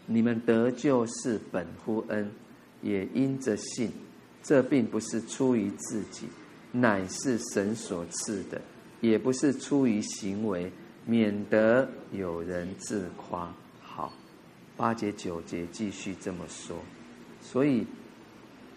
[0.06, 2.30] 你们得救是本乎恩，
[2.80, 3.92] 也因着信，
[4.42, 6.28] 这并不是出于自己。
[6.74, 8.60] 乃是神所赐的，
[9.00, 10.72] 也不是出于行为，
[11.04, 13.54] 免得有人自夸。
[14.82, 16.76] 八节九节继续这么说，
[17.40, 17.86] 所以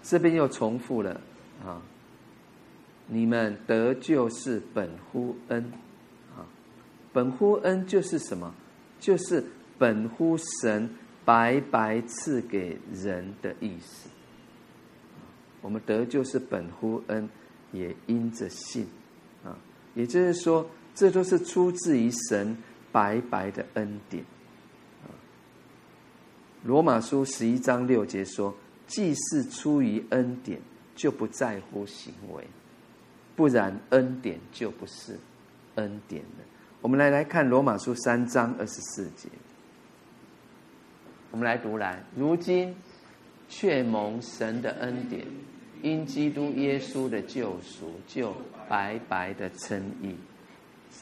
[0.03, 1.19] 这边又重复了
[1.65, 1.81] 啊。
[3.07, 5.63] 你们得救是本乎恩
[6.37, 6.45] 啊，
[7.11, 8.53] 本乎恩就是什么？
[8.99, 9.43] 就是
[9.79, 10.87] 本乎神
[11.25, 14.07] 白白赐给人的意思。
[15.61, 17.27] 我们得救是本乎恩。
[17.71, 18.87] 也因着信，
[19.43, 19.57] 啊，
[19.95, 22.55] 也就是说，这都是出自于神
[22.89, 24.23] 白白的恩典。
[26.65, 28.51] 罗马书十一章六节说
[28.87, 30.59] ：“既是出于恩典，
[30.95, 32.43] 就不在乎行为，
[33.35, 35.15] 不然恩典就不是
[35.75, 36.43] 恩典了。”
[36.81, 39.29] 我们来来看罗马书三章二十四节，
[41.29, 42.75] 我们来读来，如今
[43.47, 45.23] 却蒙神的恩典。
[45.83, 48.35] 因基督耶稣的救赎，就
[48.67, 50.15] 白白的称义。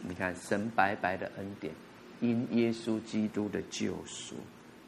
[0.02, 1.74] 你看，神白白的恩典，
[2.20, 4.36] 因耶稣基督的救赎，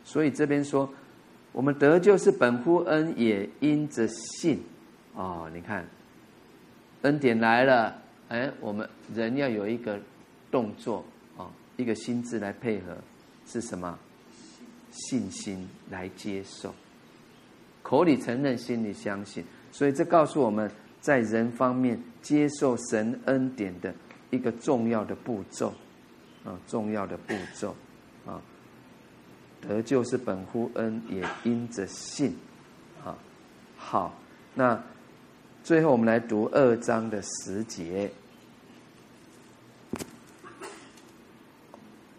[0.06, 0.90] 所以这边说，
[1.52, 4.64] 我们得救是本乎恩，也因着信。
[5.14, 5.86] 哦，你看，
[7.02, 10.00] 恩典来了，哎，我们人要有一个
[10.50, 11.04] 动作，
[11.36, 12.96] 哦，一个心智来配合，
[13.46, 14.00] 是什么？
[14.92, 16.74] 信心来接受，
[17.84, 19.44] 口里承认，心里相信。
[19.70, 23.94] 所以这告诉我们在人方面接受神恩典的
[24.30, 25.74] 一个重要的步骤，
[26.46, 27.76] 啊，重要的步骤，
[29.68, 32.36] 得救是本乎恩，也因着信。
[33.04, 33.16] 啊，
[33.78, 34.18] 好，
[34.54, 34.82] 那
[35.64, 38.12] 最后我们来读二章的十节。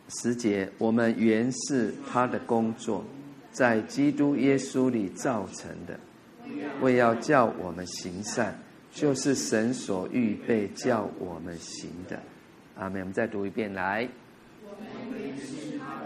[0.09, 3.05] 十节，我们原是他的工作，
[3.53, 5.99] 在基督耶稣里造成的，
[6.80, 8.57] 为要叫我们行善，
[8.92, 12.18] 就是神所预备叫我们行的。
[12.76, 13.01] 阿门。
[13.01, 14.09] 我们再读一遍，来。
[14.64, 16.06] 我们原是他的工作，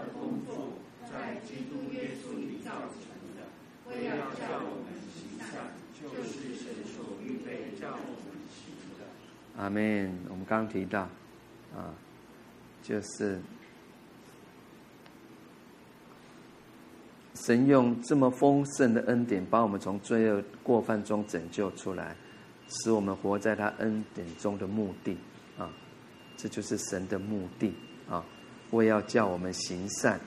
[1.45, 2.71] 基督耶稣里造
[3.01, 3.47] 成的，
[3.89, 9.61] 为要叫我们行善，就是神所预备叫我们行的。
[9.61, 10.17] 阿门。
[10.29, 11.01] 我们刚刚提到，
[11.75, 11.93] 啊，
[12.83, 13.39] 就是。
[17.33, 22.15] 神用这么丰盛的恩典，把我们从罪恶过犯中拯救出来，
[22.67, 25.17] 使我们活在他恩典中的目的
[25.57, 25.67] 啊，
[26.37, 27.73] 这就是神的目的
[28.07, 28.23] 啊，
[28.69, 30.21] 为要叫我们行善，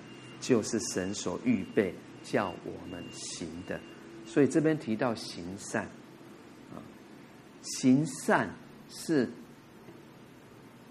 [0.46, 3.80] 就是神所预备叫我们行的。
[4.26, 5.84] 所以这边提到行善
[6.74, 6.76] 啊，
[7.62, 8.50] 行善
[8.90, 9.26] 是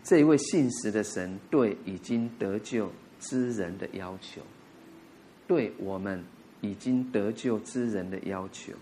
[0.03, 4.41] 这一位信实的神对已经得救之人的要求。
[5.45, 6.23] 对我们
[6.61, 8.73] 已经得救之人的要求，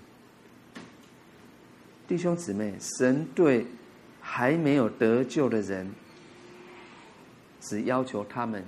[2.07, 3.65] 弟兄姊妹，神对
[4.22, 5.91] 还没有得救的人，
[7.60, 8.64] 只要求他们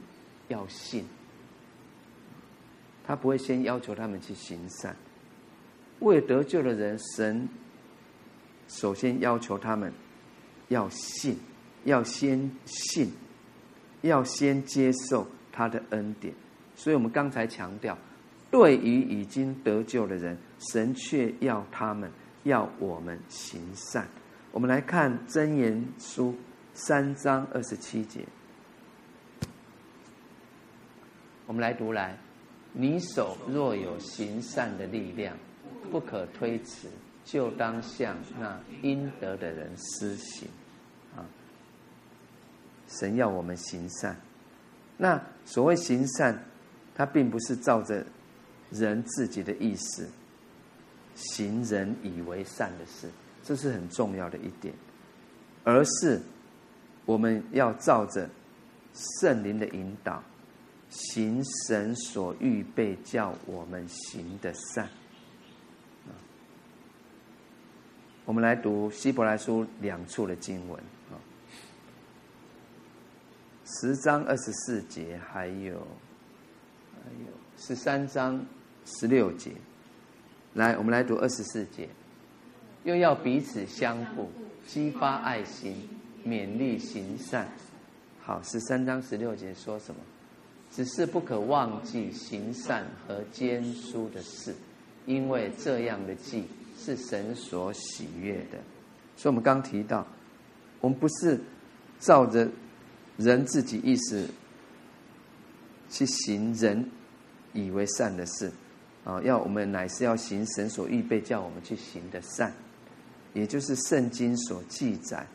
[0.47, 1.05] 要信，
[3.05, 4.95] 他不会先要求他们去行善。
[5.99, 7.47] 未得救的人，神
[8.67, 9.93] 首先要求他们
[10.69, 11.37] 要信，
[11.83, 13.11] 要先信，
[14.01, 16.33] 要先接受他的恩典。
[16.75, 17.97] 所以我们刚才强调，
[18.49, 20.37] 对于已经得救的人，
[20.71, 22.11] 神却要他们
[22.43, 24.07] 要我们行善。
[24.51, 26.35] 我们来看箴言书
[26.73, 28.25] 三章二十七节，
[31.45, 32.17] 我们来读来：
[32.73, 35.37] 你手若有行善的力量，
[35.89, 36.89] 不可推辞，
[37.23, 40.49] 就当向那应得的人施行。
[41.15, 41.23] 啊，
[42.87, 44.19] 神要我们行善。
[44.97, 46.43] 那所谓行善。
[46.95, 48.05] 它并不是照着
[48.69, 50.07] 人自己的意思
[51.15, 53.09] 行人以为善的事，
[53.43, 54.71] 这是很重要的一点，
[55.63, 56.21] 而是
[57.07, 58.29] 我们要照着
[58.93, 60.21] 圣灵的引导，
[60.93, 64.87] 行神所预备叫我们行的善。
[68.25, 70.79] 我们来读希伯来书两处的经文
[71.11, 71.17] 啊，
[73.65, 75.85] 十章二十四节还有。
[77.03, 78.45] 还有十三章
[78.85, 79.51] 十六节，
[80.53, 81.89] 来，我们来读二十四节。
[82.85, 84.29] 又要彼此相顾，
[84.65, 85.89] 激发爱心，
[86.25, 87.49] 勉励行善。
[88.21, 89.99] 好，十三章十六节说什么？
[90.75, 94.55] 只是不可忘记行善和坚书的事，
[95.05, 96.45] 因为这样的祭
[96.79, 98.57] 是神所喜悦的。
[99.15, 100.07] 所以，我们刚提到，
[100.81, 101.39] 我们不是
[101.99, 102.49] 照着
[103.17, 104.27] 人自己意思。
[105.89, 106.89] 去行人
[107.53, 108.51] 以为善的事，
[109.03, 112.51] 啊，要我们乃是要行神所预备叫我们去行的善，
[113.33, 115.27] 也就是圣经所记载，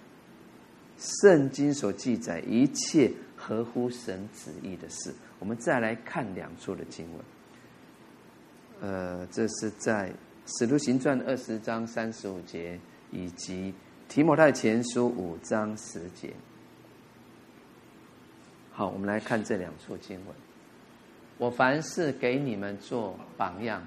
[0.98, 5.14] 圣经所记载一切合乎神旨意的事。
[5.38, 10.12] 我们再来看两处的经文，呃，这是在
[10.46, 12.78] 使徒行传二十章三十五节，
[13.10, 13.72] 以及
[14.08, 16.32] 提摩太前书五章十节。
[18.72, 20.34] 好，我们来看这两处经文。
[21.36, 23.82] 我凡事给你们做榜样，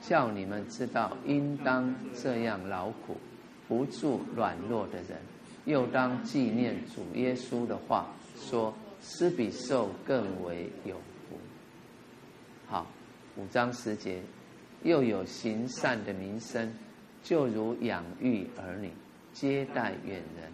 [0.00, 3.16] 叫你们知道应当这样劳苦，
[3.66, 5.18] 扶助软弱的人，
[5.64, 8.06] 又当纪念主耶稣的话，
[8.36, 8.72] 说
[9.02, 11.36] 施比受更为有福。
[12.66, 12.86] 好，
[13.36, 14.22] 五章十节，
[14.82, 16.72] 又有行善的名声，
[17.22, 18.90] 就如养育儿女，
[19.32, 20.50] 接待远人，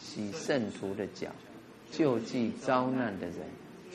[0.00, 1.30] 洗圣徒的脚，
[1.90, 3.36] 救济遭难的人。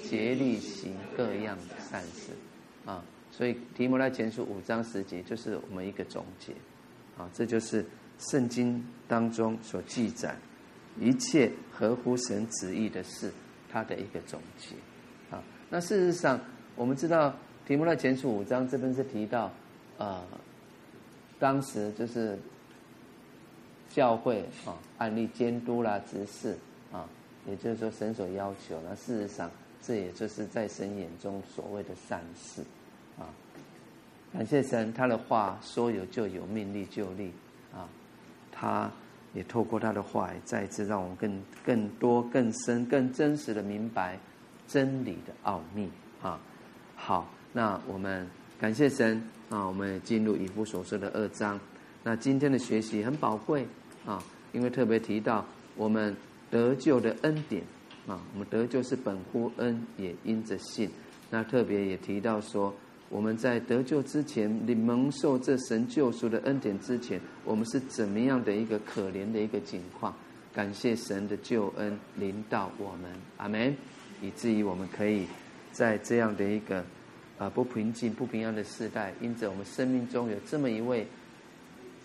[0.04, 2.30] 竭力行各样的善事，
[2.86, 6.54] 啊，所以提摩太前书五章十节就是我们一个总结，
[7.18, 7.84] 啊，这就是
[8.20, 10.38] 圣经当中所记载
[11.00, 13.34] 一切合乎神旨意的事，
[13.72, 14.76] 他的一个总结，
[15.36, 16.40] 啊，那事实上
[16.76, 17.34] 我们知道
[17.66, 19.52] 提摩太前书五章这边是提到，
[19.98, 20.24] 啊，
[21.40, 22.38] 当时就是
[23.90, 26.58] 教会啊，案例监督啦、执事
[26.92, 27.08] 啊，
[27.48, 29.50] 也就是说神所要求，那事实上。
[29.80, 32.62] 这也就是在神眼中所谓的善事，
[33.18, 33.30] 啊，
[34.34, 37.32] 感谢神，他的话说有就有，命立就立，
[37.72, 37.88] 啊，
[38.52, 38.92] 他
[39.38, 44.18] 也透过他的话，再一次让我们更更多、更深、更真实的明白
[44.68, 45.88] 真理的奥秘，
[46.22, 46.40] 啊，
[46.96, 47.30] 好。
[47.54, 48.28] 那我们
[48.60, 51.60] 感谢神啊，我们也进入以弗所书的二章。
[52.04, 53.66] 那今天的学习很宝贵
[54.06, 55.46] 啊，因为特别提到
[55.76, 56.16] 我们
[56.52, 57.64] 得救的恩典
[58.06, 60.90] 啊，我们得救是本乎恩，也因着信。
[61.30, 62.74] 那特别也提到说，
[63.10, 70.14] 我们在得救之前，你蒙受这神救赎的恩典之前，我们是怎么样的一个可怜的一个境况？
[70.54, 73.76] 感谢神的救恩临到我们，阿门。
[74.20, 75.28] 以至于我们可以
[75.72, 76.84] 在这样的一个
[77.38, 81.06] 啊不平静、不平安的时代，因着我们生命中有这么一位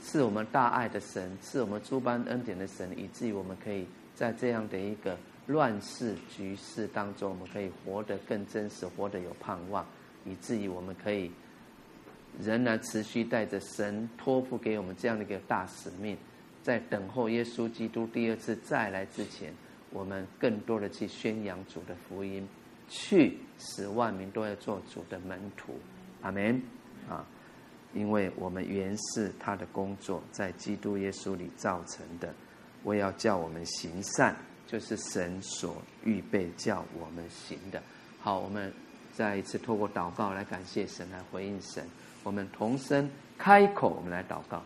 [0.03, 5.17] 赐我们大爱的神，赐我们诸般恩典的神，以至于我们可以在这样的一个
[5.47, 9.83] 乱世局势当中，我们可以活得更真实，活得有盼望，
[10.25, 11.31] 以至于我们可以
[12.41, 16.17] 仍然持续带着神托付给我们这样的一个大使命，
[16.63, 19.53] 在等候耶稣基督第二次再来之前，
[19.91, 22.49] 我们更多的去宣扬主的福音，
[22.89, 25.75] 去使万民都要做主的门徒。
[26.23, 26.63] 阿门
[27.09, 27.27] 啊！
[27.95, 32.33] 因为我们原是他的工作，在基督耶稣里造成的，
[32.83, 34.35] 我要叫我们行善。
[34.65, 37.83] 就是神所预备叫我们行的。
[38.19, 38.73] 好，我们
[39.15, 41.87] 再一次透过祷告来感谢神，来回应神。
[42.23, 44.63] 我们同声开口，我们来祷告。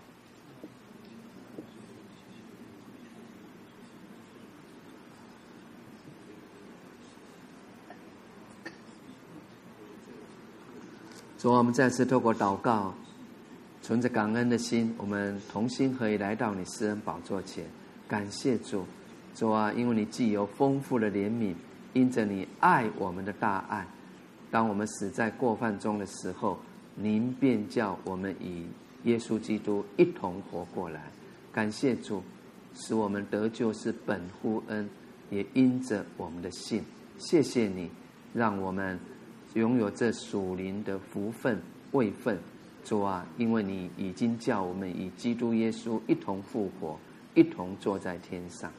[11.38, 12.94] 主，我们再次透过祷告，
[13.82, 17.64] 存着感恩的心，我们同心合意来到你私人宝座前，
[18.08, 18.86] 感谢主。
[19.34, 21.54] 主啊，因为你既有丰富的怜悯，
[21.92, 23.86] 因着你爱我们的大爱，
[24.50, 26.58] 当我们死在过犯中的时候，
[26.94, 28.64] 您便叫我们与
[29.04, 31.02] 耶稣基督一同活过来。
[31.52, 32.22] 感谢主，
[32.74, 34.88] 使我们得救是本乎恩，
[35.30, 36.82] 也因着我们的信。
[37.18, 37.90] 谢谢你，
[38.34, 38.98] 让我们
[39.54, 41.60] 拥有这属灵的福分
[41.92, 42.38] 位分。
[42.84, 46.96] 主啊，因为你已经叫我们与基督耶稣一同复活，
[47.34, 48.70] 一同坐在天上。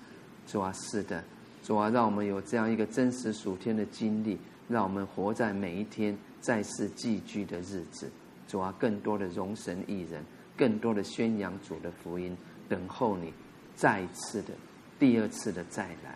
[0.48, 1.23] 主啊，是的，
[1.61, 4.38] 主啊，让我们有这样一个真实属天的经历，
[4.68, 8.10] 让我们活在每一天再次寄居的日子。
[8.48, 10.23] 主啊，更多的荣神益人，
[10.56, 12.35] 更多的宣扬主的福音，
[12.69, 13.34] 等候你
[13.76, 14.53] 再次的、
[14.98, 16.15] 第二次的再来。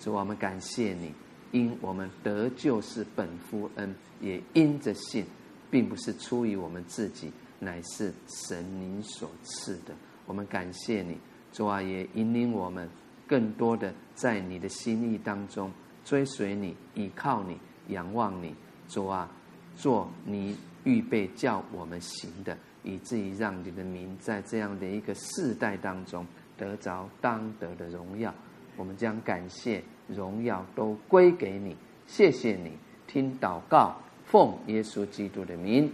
[0.00, 1.12] 主啊，我们感谢你，
[1.52, 5.24] 因我们得救是本乎恩，也因着信，
[5.70, 8.12] 并不是出于我们自己，乃是
[8.46, 9.94] 神您所赐的。
[10.24, 11.18] 我们感谢你，
[11.52, 12.88] 主啊，也引领我们。
[13.26, 15.70] 更多的在你的心意当中
[16.02, 17.58] 追随你、倚靠你、
[17.88, 18.54] 仰望你，
[18.88, 19.28] 主啊，
[19.76, 28.32] 做你预备叫我们行的，以至于让你的名在这样的一个世代当中得着当得的荣耀。
[28.76, 32.72] 我们将感谢、荣耀都归给你，谢谢你，
[33.06, 35.92] 听祷告，奉耶稣基督的名，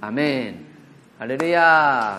[0.00, 0.54] 阿门，
[1.18, 2.18] 哈利路亚。